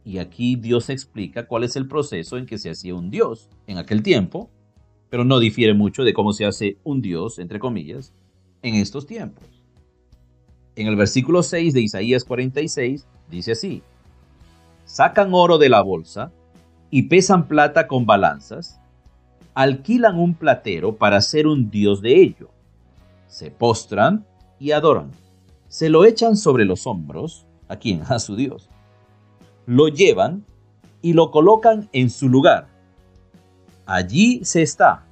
Y 0.03 0.17
aquí 0.17 0.55
Dios 0.55 0.89
explica 0.89 1.47
cuál 1.47 1.63
es 1.63 1.75
el 1.75 1.87
proceso 1.87 2.37
en 2.37 2.45
que 2.45 2.57
se 2.57 2.69
hacía 2.69 2.95
un 2.95 3.09
dios 3.09 3.49
en 3.67 3.77
aquel 3.77 4.03
tiempo, 4.03 4.49
pero 5.09 5.23
no 5.23 5.39
difiere 5.39 5.73
mucho 5.73 6.03
de 6.03 6.13
cómo 6.13 6.33
se 6.33 6.45
hace 6.45 6.77
un 6.83 7.01
dios, 7.01 7.39
entre 7.39 7.59
comillas, 7.59 8.13
en 8.63 8.75
estos 8.75 9.05
tiempos. 9.05 9.45
En 10.75 10.87
el 10.87 10.95
versículo 10.95 11.43
6 11.43 11.73
de 11.73 11.81
Isaías 11.81 12.23
46 12.23 13.07
dice 13.29 13.51
así, 13.51 13.83
sacan 14.85 15.33
oro 15.33 15.57
de 15.57 15.69
la 15.69 15.81
bolsa 15.81 16.31
y 16.89 17.03
pesan 17.03 17.47
plata 17.47 17.87
con 17.87 18.05
balanzas, 18.05 18.80
alquilan 19.53 20.17
un 20.17 20.33
platero 20.33 20.95
para 20.95 21.17
hacer 21.17 21.47
un 21.47 21.69
dios 21.69 22.01
de 22.01 22.21
ello. 22.21 22.49
Se 23.27 23.51
postran 23.51 24.25
y 24.59 24.71
adoran. 24.71 25.11
Se 25.67 25.89
lo 25.89 26.05
echan 26.05 26.35
sobre 26.35 26.65
los 26.65 26.87
hombros, 26.87 27.45
a 27.67 27.77
quien, 27.77 28.01
a 28.09 28.19
su 28.19 28.35
dios. 28.35 28.69
Lo 29.65 29.87
llevan 29.87 30.45
y 31.01 31.13
lo 31.13 31.31
colocan 31.31 31.89
en 31.93 32.09
su 32.09 32.29
lugar. 32.29 32.67
Allí 33.85 34.43
se 34.43 34.61
está 34.61 35.05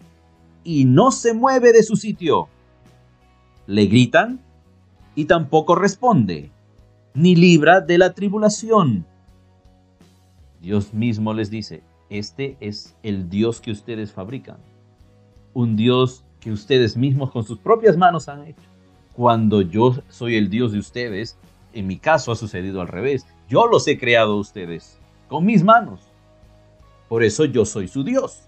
y 0.63 0.85
no 0.85 1.11
se 1.11 1.33
mueve 1.33 1.73
de 1.73 1.83
su 1.83 1.95
sitio. 1.95 2.47
Le 3.67 3.85
gritan 3.85 4.39
y 5.15 5.25
tampoco 5.25 5.75
responde, 5.75 6.51
ni 7.13 7.35
libra 7.35 7.81
de 7.81 7.97
la 7.97 8.13
tribulación 8.13 9.05
Dios 10.61 10.93
mismo 10.93 11.33
les 11.33 11.49
dice, 11.49 11.81
este 12.09 12.57
es 12.59 12.95
el 13.03 13.29
Dios 13.29 13.61
que 13.61 13.71
ustedes 13.71 14.11
fabrican. 14.11 14.57
Un 15.53 15.75
Dios 15.75 16.23
que 16.39 16.51
ustedes 16.51 16.97
mismos 16.97 17.31
con 17.31 17.43
sus 17.43 17.59
propias 17.59 17.97
manos 17.97 18.29
han 18.29 18.47
hecho. 18.47 18.69
Cuando 19.13 19.61
yo 19.61 19.95
soy 20.09 20.35
el 20.35 20.49
Dios 20.49 20.71
de 20.71 20.79
ustedes, 20.79 21.37
en 21.73 21.87
mi 21.87 21.97
caso 21.97 22.31
ha 22.31 22.35
sucedido 22.35 22.81
al 22.81 22.87
revés. 22.87 23.25
Yo 23.47 23.67
los 23.67 23.87
he 23.87 23.97
creado 23.97 24.33
a 24.33 24.39
ustedes 24.39 24.99
con 25.27 25.45
mis 25.45 25.63
manos. 25.63 26.01
Por 27.07 27.23
eso 27.23 27.45
yo 27.45 27.65
soy 27.65 27.87
su 27.87 28.03
Dios. 28.03 28.43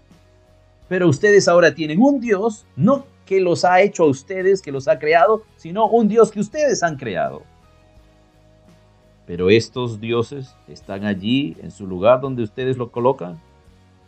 Pero 0.88 1.08
ustedes 1.08 1.48
ahora 1.48 1.74
tienen 1.74 2.00
un 2.00 2.20
Dios, 2.20 2.66
no 2.76 3.06
que 3.26 3.40
los 3.40 3.64
ha 3.64 3.80
hecho 3.80 4.04
a 4.04 4.08
ustedes, 4.08 4.60
que 4.60 4.72
los 4.72 4.88
ha 4.88 4.98
creado, 4.98 5.44
sino 5.56 5.86
un 5.86 6.08
Dios 6.08 6.30
que 6.30 6.40
ustedes 6.40 6.82
han 6.82 6.96
creado. 6.96 7.42
Pero 9.26 9.50
estos 9.50 10.00
dioses 10.00 10.54
están 10.68 11.04
allí 11.04 11.56
en 11.62 11.70
su 11.70 11.86
lugar 11.86 12.20
donde 12.20 12.42
ustedes 12.42 12.76
lo 12.76 12.90
colocan. 12.90 13.40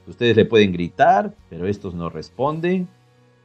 Ustedes 0.06 0.36
le 0.36 0.44
pueden 0.44 0.72
gritar, 0.72 1.34
pero 1.48 1.66
estos 1.66 1.94
no 1.94 2.10
responden, 2.10 2.88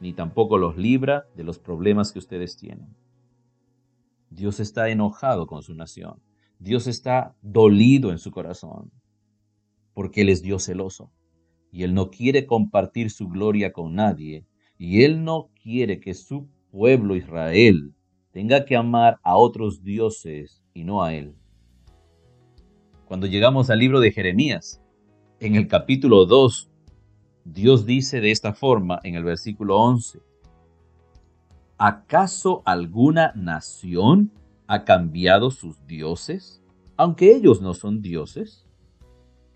ni 0.00 0.12
tampoco 0.12 0.58
los 0.58 0.76
libra 0.76 1.26
de 1.36 1.44
los 1.44 1.58
problemas 1.58 2.12
que 2.12 2.18
ustedes 2.18 2.56
tienen. 2.56 2.94
Dios 4.30 4.60
está 4.60 4.88
enojado 4.90 5.46
con 5.46 5.62
su 5.62 5.74
nación. 5.74 6.22
Dios 6.58 6.86
está 6.86 7.34
dolido 7.40 8.10
en 8.10 8.18
su 8.18 8.30
corazón, 8.30 8.92
porque 9.94 10.20
Él 10.20 10.28
es 10.28 10.42
Dios 10.42 10.64
celoso, 10.64 11.10
y 11.72 11.84
Él 11.84 11.94
no 11.94 12.10
quiere 12.10 12.46
compartir 12.46 13.10
su 13.10 13.28
gloria 13.28 13.72
con 13.72 13.94
nadie, 13.94 14.46
y 14.76 15.02
Él 15.02 15.24
no 15.24 15.50
quiere 15.62 16.00
que 16.00 16.14
su 16.14 16.48
pueblo 16.70 17.16
Israel 17.16 17.94
tenga 18.30 18.64
que 18.64 18.76
amar 18.76 19.18
a 19.22 19.36
otros 19.36 19.82
dioses 19.82 20.62
y 20.74 20.84
no 20.84 21.02
a 21.02 21.14
Él. 21.14 21.34
Cuando 23.06 23.26
llegamos 23.26 23.70
al 23.70 23.78
libro 23.78 23.98
de 23.98 24.12
Jeremías, 24.12 24.80
en 25.40 25.54
el 25.54 25.68
capítulo 25.68 26.26
2, 26.26 26.70
Dios 27.46 27.86
dice 27.86 28.20
de 28.20 28.30
esta 28.30 28.52
forma 28.52 29.00
en 29.04 29.14
el 29.14 29.24
versículo 29.24 29.78
11, 29.78 30.20
¿acaso 31.78 32.62
alguna 32.66 33.32
nación 33.34 34.32
ha 34.66 34.84
cambiado 34.84 35.50
sus 35.50 35.86
dioses, 35.86 36.62
aunque 36.98 37.34
ellos 37.34 37.62
no 37.62 37.72
son 37.72 38.02
dioses? 38.02 38.66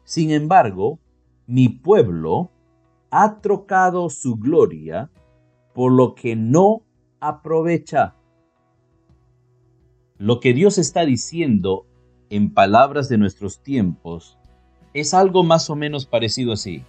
Sin 0.05 0.31
embargo, 0.31 0.99
mi 1.47 1.69
pueblo 1.69 2.51
ha 3.11 3.43
trocado 3.43 4.09
su 4.09 4.37
gloria 4.37 5.11
por 5.75 5.93
lo 5.93 6.15
que 6.15 6.35
no 6.35 6.83
aprovecha. 7.21 8.17
Lo 10.17 10.41
que 10.41 10.55
Dios 10.55 10.79
está 10.79 11.05
diciendo 11.05 11.87
en 12.31 12.55
palabras 12.55 13.11
de 13.11 13.19
nuestros 13.19 13.63
tiempos 13.63 14.39
es 14.95 15.13
algo 15.13 15.45
más 15.45 15.69
o 15.69 15.77
menos 15.77 16.07
parecido 16.07 16.53
así. 16.53 16.83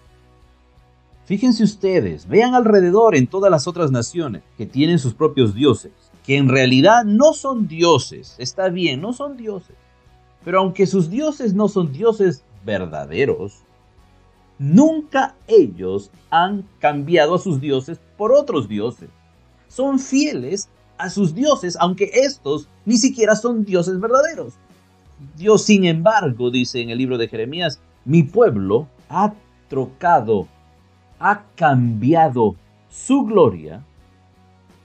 Fíjense 1.26 1.64
ustedes, 1.64 2.28
vean 2.28 2.56
alrededor 2.56 3.16
en 3.16 3.28
todas 3.28 3.52
las 3.52 3.68
otras 3.68 3.92
naciones 3.92 4.44
que 4.58 4.66
tienen 4.66 5.00
sus 5.00 5.14
propios 5.14 5.54
dioses, 5.54 5.92
que 6.24 6.38
en 6.38 6.48
realidad 6.48 7.04
no 7.04 7.34
son 7.34 7.68
dioses, 7.68 8.36
está 8.38 8.70
bien, 8.70 9.02
no 9.02 9.12
son 9.12 9.36
dioses. 9.36 9.76
Pero 10.46 10.60
aunque 10.60 10.86
sus 10.86 11.10
dioses 11.10 11.54
no 11.54 11.68
son 11.68 11.92
dioses 11.92 12.44
verdaderos, 12.64 13.66
Nunca 14.58 15.36
ellos 15.48 16.12
han 16.30 16.66
cambiado 16.80 17.36
a 17.36 17.40
sus 17.40 17.60
dioses 17.60 18.00
por 18.18 18.32
otros 18.32 18.70
dioses. 18.70 19.10
Son 19.68 20.00
fieles 20.00 20.70
a 20.98 21.10
sus 21.10 21.36
dioses, 21.36 21.76
aunque 21.80 22.10
estos 22.14 22.70
ni 22.86 22.98
siquiera 22.98 23.36
son 23.36 23.66
dioses 23.66 24.00
verdaderos. 24.00 24.54
Dios, 25.36 25.64
sin 25.64 25.84
embargo, 25.86 26.52
dice 26.52 26.82
en 26.82 26.90
el 26.90 26.98
libro 26.98 27.18
de 27.18 27.28
Jeremías, 27.28 27.82
mi 28.06 28.24
pueblo 28.24 28.88
ha 29.10 29.34
trocado, 29.68 30.48
ha 31.20 31.44
cambiado 31.56 32.56
su 32.90 33.26
gloria. 33.26 33.84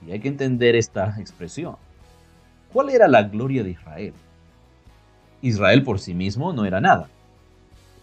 Y 0.05 0.11
hay 0.11 0.19
que 0.19 0.27
entender 0.27 0.75
esta 0.75 1.15
expresión. 1.19 1.75
¿Cuál 2.73 2.89
era 2.89 3.07
la 3.07 3.23
gloria 3.23 3.63
de 3.63 3.71
Israel? 3.71 4.13
Israel 5.41 5.83
por 5.83 5.99
sí 5.99 6.13
mismo 6.13 6.51
no 6.53 6.65
era 6.65 6.81
nada 6.81 7.09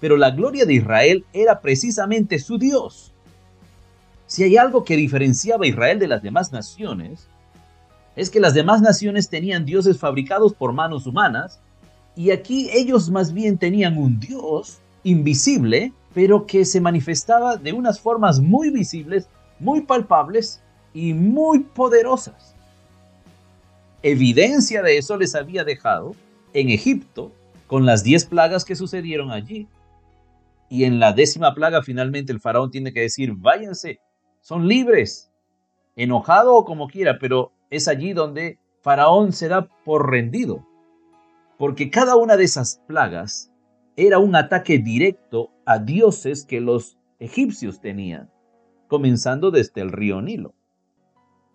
pero 0.01 0.17
la 0.17 0.31
gloria 0.31 0.65
de 0.65 0.75
Israel 0.75 1.25
era 1.33 1.61
precisamente 1.61 2.39
su 2.39 2.59
Dios. 2.59 3.13
Si 4.27 4.43
hay 4.43 4.57
algo 4.57 4.85
que 4.85 4.97
diferenciaba 4.97 5.65
a 5.65 5.69
Israel 5.69 5.99
de 5.99 6.09
las 6.09 6.23
demás 6.23 6.53
naciones, 6.53 7.29
es 8.15 8.31
que 8.31 8.41
las 8.41 8.55
demás 8.55 8.83
naciones 8.83 9.29
tenían 9.29 9.65
dioses 9.65 9.99
fabricados 9.99 10.53
por 10.53 10.73
manos 10.73 11.07
humanas, 11.07 11.61
y 12.15 12.31
aquí 12.31 12.69
ellos 12.73 13.11
más 13.11 13.33
bien 13.33 13.59
tenían 13.59 13.97
un 13.97 14.19
Dios 14.21 14.79
invisible, 15.09 15.93
pero 16.15 16.47
que 16.47 16.65
se 16.65 16.81
manifestaba 16.81 17.57
de 17.57 17.73
unas 17.73 18.01
formas 18.01 18.41
muy 18.41 18.71
visibles, 18.71 19.29
muy 19.59 19.83
palpables 19.83 20.63
y 20.93 21.15
muy 21.15 21.61
poderosas. 21.61 22.55
Evidencia 24.03 24.83
de 24.83 24.99
eso 24.99 25.17
les 25.17 25.35
había 25.35 25.65
dejado 25.65 26.15
en 26.53 26.71
Egipto 26.71 27.33
con 27.67 27.87
las 27.87 28.05
diez 28.05 28.25
plagas 28.25 28.65
que 28.65 28.77
sucedieron 28.77 29.31
allí. 29.31 29.67
Y 30.69 30.85
en 30.85 31.01
la 31.01 31.13
décima 31.13 31.55
plaga 31.55 31.83
finalmente 31.83 32.33
el 32.33 32.41
faraón 32.41 32.71
tiene 32.71 32.93
que 32.93 33.01
decir, 33.01 33.33
váyanse, 33.35 34.01
son 34.41 34.69
libres, 34.69 35.31
enojado 35.97 36.55
o 36.55 36.65
como 36.65 36.89
quiera, 36.89 37.19
pero 37.19 37.53
es 37.71 37.89
allí 37.89 38.13
donde 38.13 38.59
faraón 38.83 39.33
se 39.33 39.49
da 39.49 39.69
por 39.85 40.11
rendido. 40.11 40.67
Porque 41.59 41.91
cada 41.91 42.17
una 42.17 42.37
de 42.37 42.45
esas 42.45 42.83
plagas 42.87 43.51
era 43.99 44.21
un 44.21 44.37
ataque 44.37 44.79
directo 44.79 45.51
a 45.67 45.81
dioses 45.81 46.47
que 46.47 46.61
los 46.61 46.97
egipcios 47.19 47.81
tenían, 47.81 48.31
comenzando 48.87 49.51
desde 49.51 49.81
el 49.81 49.91
río 49.91 50.23
Nilo, 50.23 50.55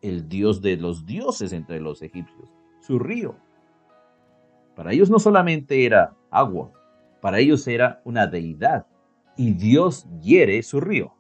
el 0.02 0.28
dios 0.28 0.62
de 0.62 0.76
los 0.76 1.06
dioses 1.06 1.54
entre 1.54 1.80
los 1.80 2.02
egipcios, 2.02 2.50
su 2.82 3.00
río. 3.00 3.38
Para 4.76 4.92
ellos 4.92 5.10
no 5.10 5.20
solamente 5.20 5.86
era 5.86 6.18
agua, 6.30 6.74
para 7.22 7.40
ellos 7.40 7.66
era 7.66 8.02
una 8.04 8.28
deidad, 8.28 8.88
y 9.38 9.54
Dios 9.54 10.06
hiere 10.22 10.62
su 10.64 10.82
río. 10.82 11.14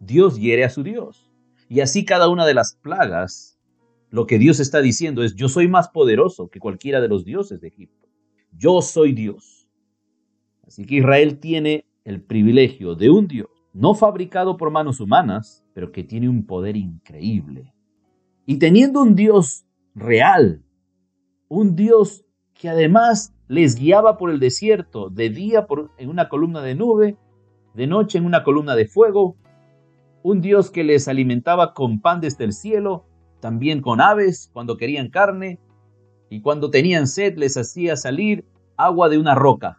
Dios 0.00 0.38
hiere 0.38 0.64
a 0.64 0.70
su 0.70 0.82
Dios. 0.82 1.30
Y 1.68 1.80
así 1.80 2.06
cada 2.06 2.30
una 2.30 2.46
de 2.46 2.54
las 2.54 2.74
plagas, 2.74 3.60
lo 4.08 4.26
que 4.26 4.38
Dios 4.38 4.60
está 4.60 4.80
diciendo 4.80 5.22
es, 5.22 5.34
yo 5.34 5.50
soy 5.50 5.68
más 5.68 5.90
poderoso 5.90 6.48
que 6.48 6.58
cualquiera 6.58 7.02
de 7.02 7.08
los 7.08 7.26
dioses 7.26 7.60
de 7.60 7.68
Egipto. 7.68 8.08
Yo 8.52 8.80
soy 8.80 9.12
Dios. 9.12 9.57
Así 10.68 10.84
que 10.84 10.96
Israel 10.96 11.40
tiene 11.40 11.86
el 12.04 12.22
privilegio 12.22 12.94
de 12.94 13.10
un 13.10 13.26
Dios, 13.26 13.48
no 13.72 13.94
fabricado 13.94 14.56
por 14.58 14.70
manos 14.70 15.00
humanas, 15.00 15.64
pero 15.72 15.90
que 15.92 16.04
tiene 16.04 16.28
un 16.28 16.46
poder 16.46 16.76
increíble. 16.76 17.72
Y 18.44 18.58
teniendo 18.58 19.02
un 19.02 19.14
Dios 19.14 19.64
real, 19.94 20.62
un 21.48 21.74
Dios 21.74 22.24
que 22.52 22.68
además 22.68 23.34
les 23.48 23.76
guiaba 23.76 24.18
por 24.18 24.30
el 24.30 24.40
desierto, 24.40 25.08
de 25.08 25.30
día 25.30 25.66
por, 25.66 25.90
en 25.96 26.10
una 26.10 26.28
columna 26.28 26.60
de 26.60 26.74
nube 26.74 27.16
de 27.72 27.86
noche 27.86 28.18
en 28.18 28.26
una 28.26 28.42
columna 28.42 28.74
de 28.74 28.86
fuego, 28.86 29.36
un 30.22 30.42
Dios 30.42 30.70
que 30.70 30.84
les 30.84 31.08
alimentaba 31.08 31.72
con 31.72 32.00
pan 32.00 32.20
desde 32.20 32.44
el 32.44 32.52
cielo, 32.52 33.06
también 33.40 33.80
con 33.80 34.00
aves 34.00 34.50
cuando 34.52 34.76
querían 34.76 35.08
carne, 35.08 35.60
y 36.28 36.42
cuando 36.42 36.70
tenían 36.70 37.06
sed 37.06 37.38
les 37.38 37.56
hacía 37.56 37.96
salir 37.96 38.44
agua 38.76 39.08
de 39.08 39.16
una 39.16 39.34
roca. 39.34 39.77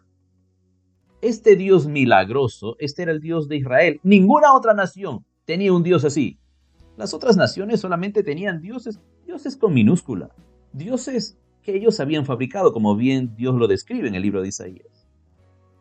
Este 1.22 1.54
Dios 1.54 1.86
milagroso, 1.86 2.76
este 2.78 3.02
era 3.02 3.12
el 3.12 3.20
Dios 3.20 3.46
de 3.46 3.56
Israel. 3.56 4.00
Ninguna 4.02 4.54
otra 4.54 4.72
nación 4.72 5.26
tenía 5.44 5.70
un 5.70 5.82
Dios 5.82 6.06
así. 6.06 6.38
Las 6.96 7.12
otras 7.12 7.36
naciones 7.36 7.80
solamente 7.80 8.22
tenían 8.22 8.62
dioses, 8.62 9.00
dioses 9.26 9.54
con 9.56 9.74
minúscula, 9.74 10.30
dioses 10.72 11.38
que 11.62 11.76
ellos 11.76 12.00
habían 12.00 12.24
fabricado, 12.24 12.72
como 12.72 12.96
bien 12.96 13.36
Dios 13.36 13.54
lo 13.54 13.68
describe 13.68 14.08
en 14.08 14.14
el 14.14 14.22
libro 14.22 14.40
de 14.40 14.48
Isaías. 14.48 15.06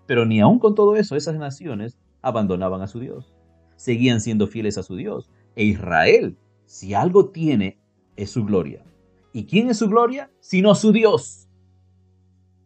Pero 0.05 0.25
ni 0.25 0.41
aun 0.41 0.59
con 0.59 0.75
todo 0.75 0.97
eso, 0.97 1.15
esas 1.15 1.37
naciones 1.37 1.97
abandonaban 2.21 2.81
a 2.81 2.87
su 2.87 2.99
Dios. 2.99 3.33
Seguían 3.77 4.19
siendo 4.19 4.47
fieles 4.47 4.77
a 4.77 4.83
su 4.83 4.97
Dios. 4.97 5.29
E 5.55 5.63
Israel, 5.63 6.37
si 6.65 6.93
algo 6.93 7.29
tiene, 7.29 7.79
es 8.17 8.31
su 8.31 8.43
gloria. 8.43 8.83
¿Y 9.31 9.45
quién 9.45 9.69
es 9.69 9.77
su 9.77 9.87
gloria? 9.87 10.31
Sino 10.41 10.75
su 10.75 10.91
Dios. 10.91 11.47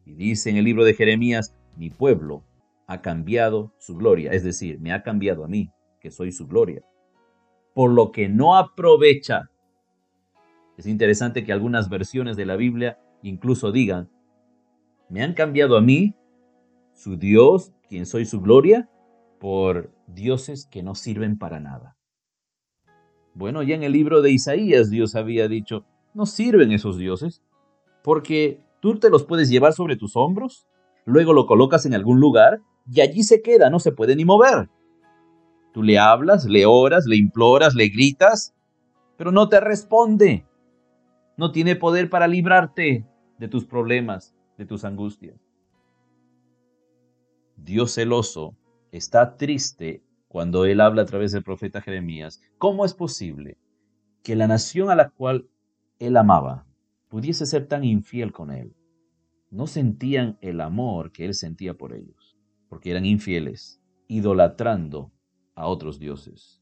Y 0.05 0.13
dice 0.13 0.49
en 0.49 0.57
el 0.57 0.65
libro 0.65 0.83
de 0.85 0.95
Jeremías, 0.95 1.53
mi 1.77 1.91
pueblo 1.91 2.43
ha 2.87 3.01
cambiado 3.01 3.73
su 3.77 3.95
gloria, 3.95 4.31
es 4.31 4.43
decir, 4.43 4.79
me 4.79 4.93
ha 4.93 5.03
cambiado 5.03 5.43
a 5.43 5.47
mí, 5.47 5.69
que 5.99 6.11
soy 6.11 6.31
su 6.31 6.47
gloria, 6.47 6.83
por 7.73 7.91
lo 7.91 8.11
que 8.11 8.29
no 8.29 8.55
aprovecha. 8.55 9.49
Es 10.77 10.85
interesante 10.85 11.43
que 11.43 11.53
algunas 11.53 11.89
versiones 11.89 12.35
de 12.35 12.45
la 12.45 12.55
Biblia 12.55 12.99
incluso 13.23 13.71
digan, 13.71 14.09
me 15.09 15.23
han 15.23 15.33
cambiado 15.33 15.77
a 15.77 15.81
mí, 15.81 16.15
su 16.93 17.17
Dios, 17.17 17.73
quien 17.87 18.05
soy 18.05 18.25
su 18.25 18.41
gloria, 18.41 18.89
por 19.39 19.91
dioses 20.07 20.67
que 20.69 20.83
no 20.83 20.95
sirven 20.95 21.37
para 21.37 21.59
nada. 21.59 21.97
Bueno, 23.33 23.63
ya 23.63 23.75
en 23.75 23.83
el 23.83 23.93
libro 23.93 24.21
de 24.21 24.31
Isaías 24.31 24.89
Dios 24.89 25.15
había 25.15 25.47
dicho, 25.47 25.85
no 26.13 26.25
sirven 26.25 26.71
esos 26.71 26.97
dioses, 26.97 27.41
porque 28.03 28.61
tú 28.79 28.99
te 28.99 29.09
los 29.09 29.23
puedes 29.23 29.49
llevar 29.49 29.73
sobre 29.73 29.95
tus 29.95 30.15
hombros, 30.15 30.67
luego 31.05 31.33
lo 31.33 31.47
colocas 31.47 31.85
en 31.85 31.93
algún 31.93 32.19
lugar 32.19 32.61
y 32.89 33.01
allí 33.01 33.23
se 33.23 33.41
queda, 33.41 33.69
no 33.69 33.79
se 33.79 33.91
puede 33.91 34.15
ni 34.15 34.25
mover. 34.25 34.69
Tú 35.73 35.83
le 35.83 35.97
hablas, 35.97 36.45
le 36.45 36.65
oras, 36.65 37.05
le 37.05 37.17
imploras, 37.17 37.73
le 37.75 37.89
gritas, 37.89 38.53
pero 39.17 39.31
no 39.31 39.49
te 39.49 39.59
responde. 39.59 40.45
No 41.37 41.51
tiene 41.51 41.75
poder 41.75 42.09
para 42.09 42.27
librarte 42.27 43.05
de 43.39 43.47
tus 43.47 43.65
problemas, 43.65 44.35
de 44.57 44.65
tus 44.65 44.85
angustias. 44.85 45.35
Dios 47.57 47.93
celoso 47.93 48.55
está 48.91 49.37
triste 49.37 50.03
cuando 50.27 50.65
él 50.65 50.81
habla 50.81 51.03
a 51.03 51.05
través 51.05 51.31
del 51.31 51.43
profeta 51.43 51.81
Jeremías. 51.81 52.41
¿Cómo 52.57 52.85
es 52.85 52.93
posible 52.93 53.57
que 54.23 54.35
la 54.35 54.47
nación 54.47 54.89
a 54.89 54.95
la 54.95 55.09
cual 55.09 55.47
él 55.99 56.17
amaba 56.17 56.65
pudiese 57.07 57.45
ser 57.45 57.67
tan 57.67 57.83
infiel 57.83 58.31
con 58.31 58.51
él? 58.51 58.75
No 59.49 59.67
sentían 59.67 60.37
el 60.41 60.61
amor 60.61 61.11
que 61.11 61.25
él 61.25 61.35
sentía 61.35 61.75
por 61.75 61.93
ellos, 61.93 62.22
porque 62.73 62.89
eran 62.89 63.05
infieles, 63.05 63.79
idolatrando 64.07 65.11
a 65.53 65.67
otros 65.67 65.99
dioses. 65.99 66.59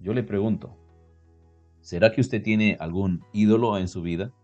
Yo 0.00 0.12
le 0.12 0.24
pregunto, 0.24 0.76
¿será 1.80 2.10
que 2.10 2.20
usted 2.20 2.42
tiene 2.42 2.76
algún 2.80 3.22
ídolo 3.32 3.78
en 3.78 3.86
su 3.86 4.02
vida? 4.02 4.34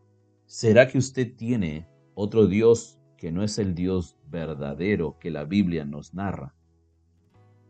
¿Será 0.44 0.86
que 0.86 0.98
usted 0.98 1.34
tiene 1.34 1.88
otro 2.14 2.46
Dios 2.46 3.00
que 3.16 3.32
no 3.32 3.42
es 3.42 3.58
el 3.58 3.74
Dios 3.74 4.16
verdadero 4.28 5.18
que 5.18 5.32
la 5.32 5.42
Biblia 5.42 5.84
nos 5.84 6.14
narra, 6.14 6.54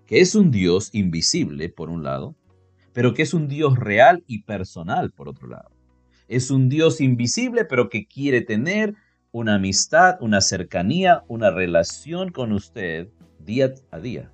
que 0.05 0.21
es 0.21 0.35
un 0.35 0.51
Dios 0.51 0.91
invisible 0.93 1.71
por 1.71 1.89
un 1.89 2.05
lado, 2.05 2.37
pero 2.93 3.15
que 3.15 3.23
es 3.23 3.33
un 3.33 3.49
Dios 3.49 3.79
real 3.79 4.25
y 4.27 4.43
personal 4.43 5.11
por 5.11 5.31
otro 5.31 5.49
lado. 5.49 5.71
Es 6.29 6.51
un 6.51 6.69
Dios 6.69 7.01
invisible, 7.01 7.65
pero 7.65 7.89
que 7.89 8.07
quiere 8.07 8.43
tener 8.43 8.95
una 9.37 9.57
amistad, 9.57 10.17
una 10.21 10.41
cercanía, 10.41 11.23
una 11.29 11.51
relación 11.51 12.33
con 12.33 12.53
usted 12.53 13.09
día 13.39 13.75
a 13.91 13.99
día. 13.99 14.33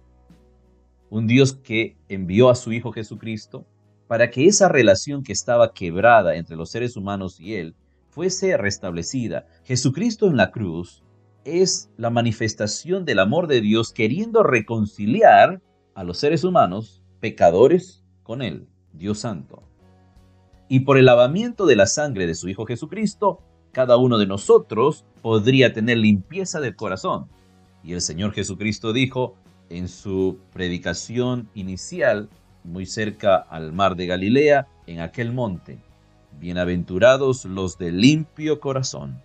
Un 1.10 1.26
Dios 1.26 1.54
que 1.54 1.96
envió 2.08 2.50
a 2.50 2.54
su 2.54 2.72
Hijo 2.72 2.92
Jesucristo 2.92 3.66
para 4.06 4.30
que 4.30 4.46
esa 4.46 4.68
relación 4.68 5.24
que 5.24 5.32
estaba 5.32 5.72
quebrada 5.72 6.36
entre 6.36 6.54
los 6.54 6.70
seres 6.70 6.96
humanos 6.96 7.40
y 7.40 7.56
Él 7.56 7.74
fuese 8.10 8.56
restablecida. 8.56 9.44
Jesucristo 9.64 10.28
en 10.28 10.36
la 10.36 10.52
cruz 10.52 11.02
es 11.44 11.90
la 11.96 12.10
manifestación 12.10 13.04
del 13.04 13.18
amor 13.18 13.48
de 13.48 13.60
Dios 13.60 13.92
queriendo 13.92 14.44
reconciliar 14.44 15.60
a 15.96 16.04
los 16.04 16.18
seres 16.18 16.44
humanos 16.44 17.02
pecadores 17.18 18.04
con 18.22 18.40
Él, 18.40 18.68
Dios 18.92 19.18
Santo. 19.18 19.64
Y 20.68 20.80
por 20.80 20.96
el 20.96 21.06
lavamiento 21.06 21.66
de 21.66 21.74
la 21.74 21.86
sangre 21.86 22.28
de 22.28 22.36
su 22.36 22.48
Hijo 22.48 22.66
Jesucristo, 22.66 23.42
cada 23.72 23.96
uno 23.96 24.18
de 24.18 24.26
nosotros 24.26 25.04
podría 25.22 25.72
tener 25.72 25.98
limpieza 25.98 26.60
del 26.60 26.76
corazón. 26.76 27.26
Y 27.82 27.94
el 27.94 28.00
Señor 28.00 28.32
Jesucristo 28.32 28.92
dijo 28.92 29.34
en 29.70 29.88
su 29.88 30.38
predicación 30.52 31.48
inicial, 31.54 32.28
muy 32.64 32.86
cerca 32.86 33.36
al 33.36 33.72
mar 33.72 33.96
de 33.96 34.06
Galilea, 34.06 34.68
en 34.86 35.00
aquel 35.00 35.32
monte, 35.32 35.78
Bienaventurados 36.38 37.44
los 37.44 37.78
de 37.78 37.92
limpio 37.92 38.58
corazón, 38.58 39.22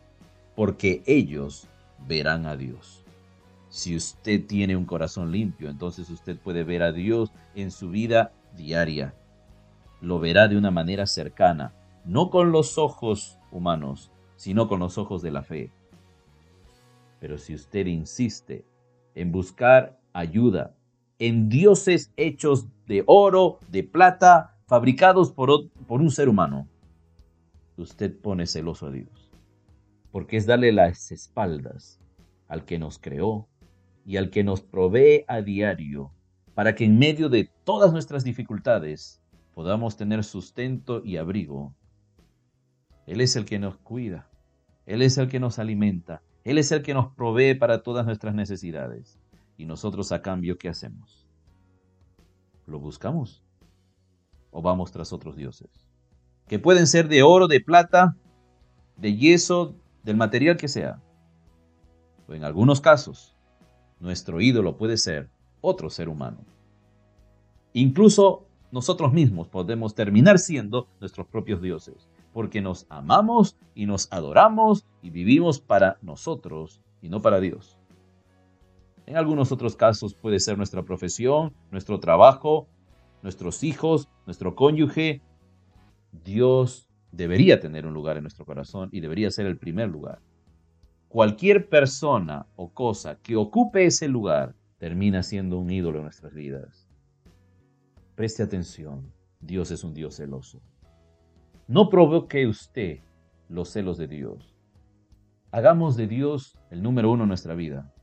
porque 0.56 1.02
ellos 1.06 1.68
verán 2.08 2.46
a 2.46 2.56
Dios. 2.56 3.04
Si 3.70 3.96
usted 3.96 4.46
tiene 4.46 4.76
un 4.76 4.86
corazón 4.86 5.32
limpio, 5.32 5.70
entonces 5.70 6.10
usted 6.10 6.38
puede 6.38 6.64
ver 6.64 6.84
a 6.84 6.92
Dios 6.92 7.32
en 7.56 7.72
su 7.72 7.90
vida 7.90 8.32
diaria. 8.56 9.14
Lo 10.02 10.20
verá 10.20 10.48
de 10.48 10.58
una 10.58 10.72
manera 10.72 11.08
cercana, 11.08 11.74
no 12.06 12.30
con 12.30 12.52
los 12.52 12.78
ojos 12.78 13.38
humanos, 13.52 14.12
sino 14.38 14.70
con 14.70 14.80
los 14.80 14.98
ojos 14.98 15.22
de 15.22 15.32
la 15.32 15.44
fe. 15.44 15.72
Pero 17.20 17.38
si 17.38 17.54
usted 17.54 17.88
insiste 17.88 18.64
en 19.16 19.34
buscar 19.34 20.00
ayuda 20.14 20.74
en 21.20 21.50
dioses 21.50 22.14
hechos 22.16 22.68
de 22.86 23.04
oro, 23.06 23.60
de 23.70 23.84
plata, 23.84 24.56
fabricados 24.68 25.32
por, 25.32 25.70
por 25.88 26.00
un 26.00 26.12
ser 26.12 26.30
humano, 26.30 26.68
usted 27.76 28.16
pone 28.18 28.48
celoso 28.48 28.88
a 28.88 28.92
Dios. 28.92 29.32
Porque 30.12 30.38
es 30.38 30.46
darle 30.46 30.72
las 30.72 31.12
espaldas 31.12 32.00
al 32.48 32.64
que 32.64 32.80
nos 32.80 32.98
creó 32.98 33.48
y 34.06 34.18
al 34.18 34.30
que 34.30 34.44
nos 34.44 34.62
provee 34.62 35.26
a 35.28 35.42
diario 35.42 36.12
para 36.58 36.74
que 36.74 36.86
en 36.86 36.98
medio 36.98 37.30
de 37.30 37.52
todas 37.66 37.94
nuestras 37.94 38.24
dificultades 38.24 39.22
podamos 39.54 39.96
tener 39.96 40.24
sustento 40.24 41.04
y 41.06 41.18
abrigo. 41.18 41.76
Él 43.08 43.22
es 43.22 43.38
el 43.38 43.46
que 43.46 43.58
nos 43.58 43.78
cuida, 43.78 44.30
Él 44.86 45.02
es 45.02 45.18
el 45.18 45.30
que 45.30 45.40
nos 45.40 45.60
alimenta, 45.60 46.22
Él 46.44 46.58
es 46.58 46.72
el 46.74 46.84
que 46.84 46.94
nos 46.94 47.08
provee 47.16 47.56
para 47.56 47.82
todas 47.82 48.06
nuestras 48.06 48.36
necesidades. 48.36 49.18
Y 49.58 49.66
nosotros 49.66 50.12
a 50.12 50.22
cambio, 50.22 50.58
¿qué 50.58 50.70
hacemos? 50.70 51.26
¿Lo 52.68 52.80
buscamos? 52.80 53.44
¿O 54.52 54.62
vamos 54.62 54.92
tras 54.92 55.14
otros 55.14 55.38
dioses? 55.38 55.70
Que 56.48 56.60
pueden 56.60 56.86
ser 56.86 57.08
de 57.08 57.24
oro, 57.24 57.48
de 57.48 57.62
plata, 57.62 58.16
de 58.98 59.16
yeso, 59.16 59.74
del 60.04 60.18
material 60.18 60.58
que 60.58 60.68
sea. 60.68 61.02
O 62.28 62.34
en 62.34 62.44
algunos 62.44 62.82
casos, 62.82 63.36
nuestro 64.00 64.42
ídolo 64.42 64.78
puede 64.78 64.98
ser 64.98 65.30
otro 65.62 65.90
ser 65.90 66.10
humano. 66.10 66.40
Incluso 67.72 68.46
nosotros 68.72 69.14
mismos 69.14 69.48
podemos 69.48 69.96
terminar 69.96 70.40
siendo 70.40 70.90
nuestros 71.00 71.28
propios 71.28 71.62
dioses, 71.62 72.10
porque 72.38 72.62
nos 72.62 72.86
amamos 72.90 73.58
y 73.74 73.88
nos 73.88 74.14
adoramos 74.14 74.86
y 75.02 75.10
vivimos 75.10 75.60
para 75.60 75.98
nosotros 76.04 76.84
y 77.02 77.10
no 77.10 77.20
para 77.20 77.40
Dios. 77.40 77.80
En 79.08 79.18
algunos 79.18 79.52
otros 79.52 79.76
casos 79.76 80.14
puede 80.14 80.40
ser 80.40 80.56
nuestra 80.56 80.84
profesión, 80.84 81.56
nuestro 81.72 82.00
trabajo, 82.00 82.68
nuestros 83.24 83.64
hijos, 83.64 84.08
nuestro 84.28 84.54
cónyuge. 84.54 85.24
Dios 86.12 86.88
debería 87.12 87.60
tener 87.60 87.88
un 87.88 87.96
lugar 87.96 88.18
en 88.18 88.24
nuestro 88.26 88.46
corazón 88.46 88.90
y 88.92 89.00
debería 89.00 89.32
ser 89.32 89.48
el 89.48 89.58
primer 89.58 89.90
lugar. 89.90 90.20
Cualquier 91.08 91.68
persona 91.70 92.46
o 92.56 92.72
cosa 92.72 93.16
que 93.16 93.36
ocupe 93.36 93.88
ese 93.88 94.08
lugar 94.08 94.54
termina 94.78 95.24
siendo 95.24 95.58
un 95.58 95.72
ídolo 95.72 95.98
en 95.98 96.04
nuestras 96.04 96.36
vidas. 96.36 96.88
Preste 98.14 98.44
atención, 98.44 99.12
Dios 99.40 99.72
es 99.72 99.84
un 99.84 99.96
Dios 99.96 100.18
celoso. 100.18 100.62
No 101.68 101.90
provoque 101.90 102.48
usted 102.48 103.00
los 103.50 103.70
celos 103.70 103.98
de 103.98 104.08
Dios. 104.08 104.56
Hagamos 105.52 105.98
de 105.98 106.08
Dios 106.08 106.58
el 106.72 106.82
número 106.82 107.12
uno 107.12 107.24
en 107.24 107.30
nuestra 107.30 107.56
vida. 107.56 107.94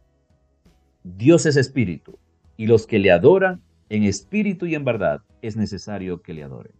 Dios 1.02 1.46
es 1.46 1.56
espíritu, 1.56 2.18
y 2.56 2.66
los 2.66 2.86
que 2.86 2.98
le 2.98 3.10
adoran 3.10 3.62
en 3.88 4.04
espíritu 4.04 4.66
y 4.66 4.74
en 4.74 4.84
verdad 4.84 5.22
es 5.40 5.56
necesario 5.56 6.20
que 6.20 6.34
le 6.34 6.44
adoren. 6.44 6.74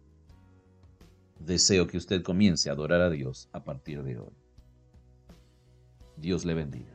Deseo 1.39 1.87
que 1.87 1.97
usted 1.97 2.21
comience 2.21 2.69
a 2.69 2.73
adorar 2.73 3.01
a 3.01 3.09
Dios 3.09 3.49
a 3.51 3.63
partir 3.63 4.03
de 4.03 4.19
hoy. 4.19 4.33
Dios 6.17 6.45
le 6.45 6.53
bendiga. 6.53 6.94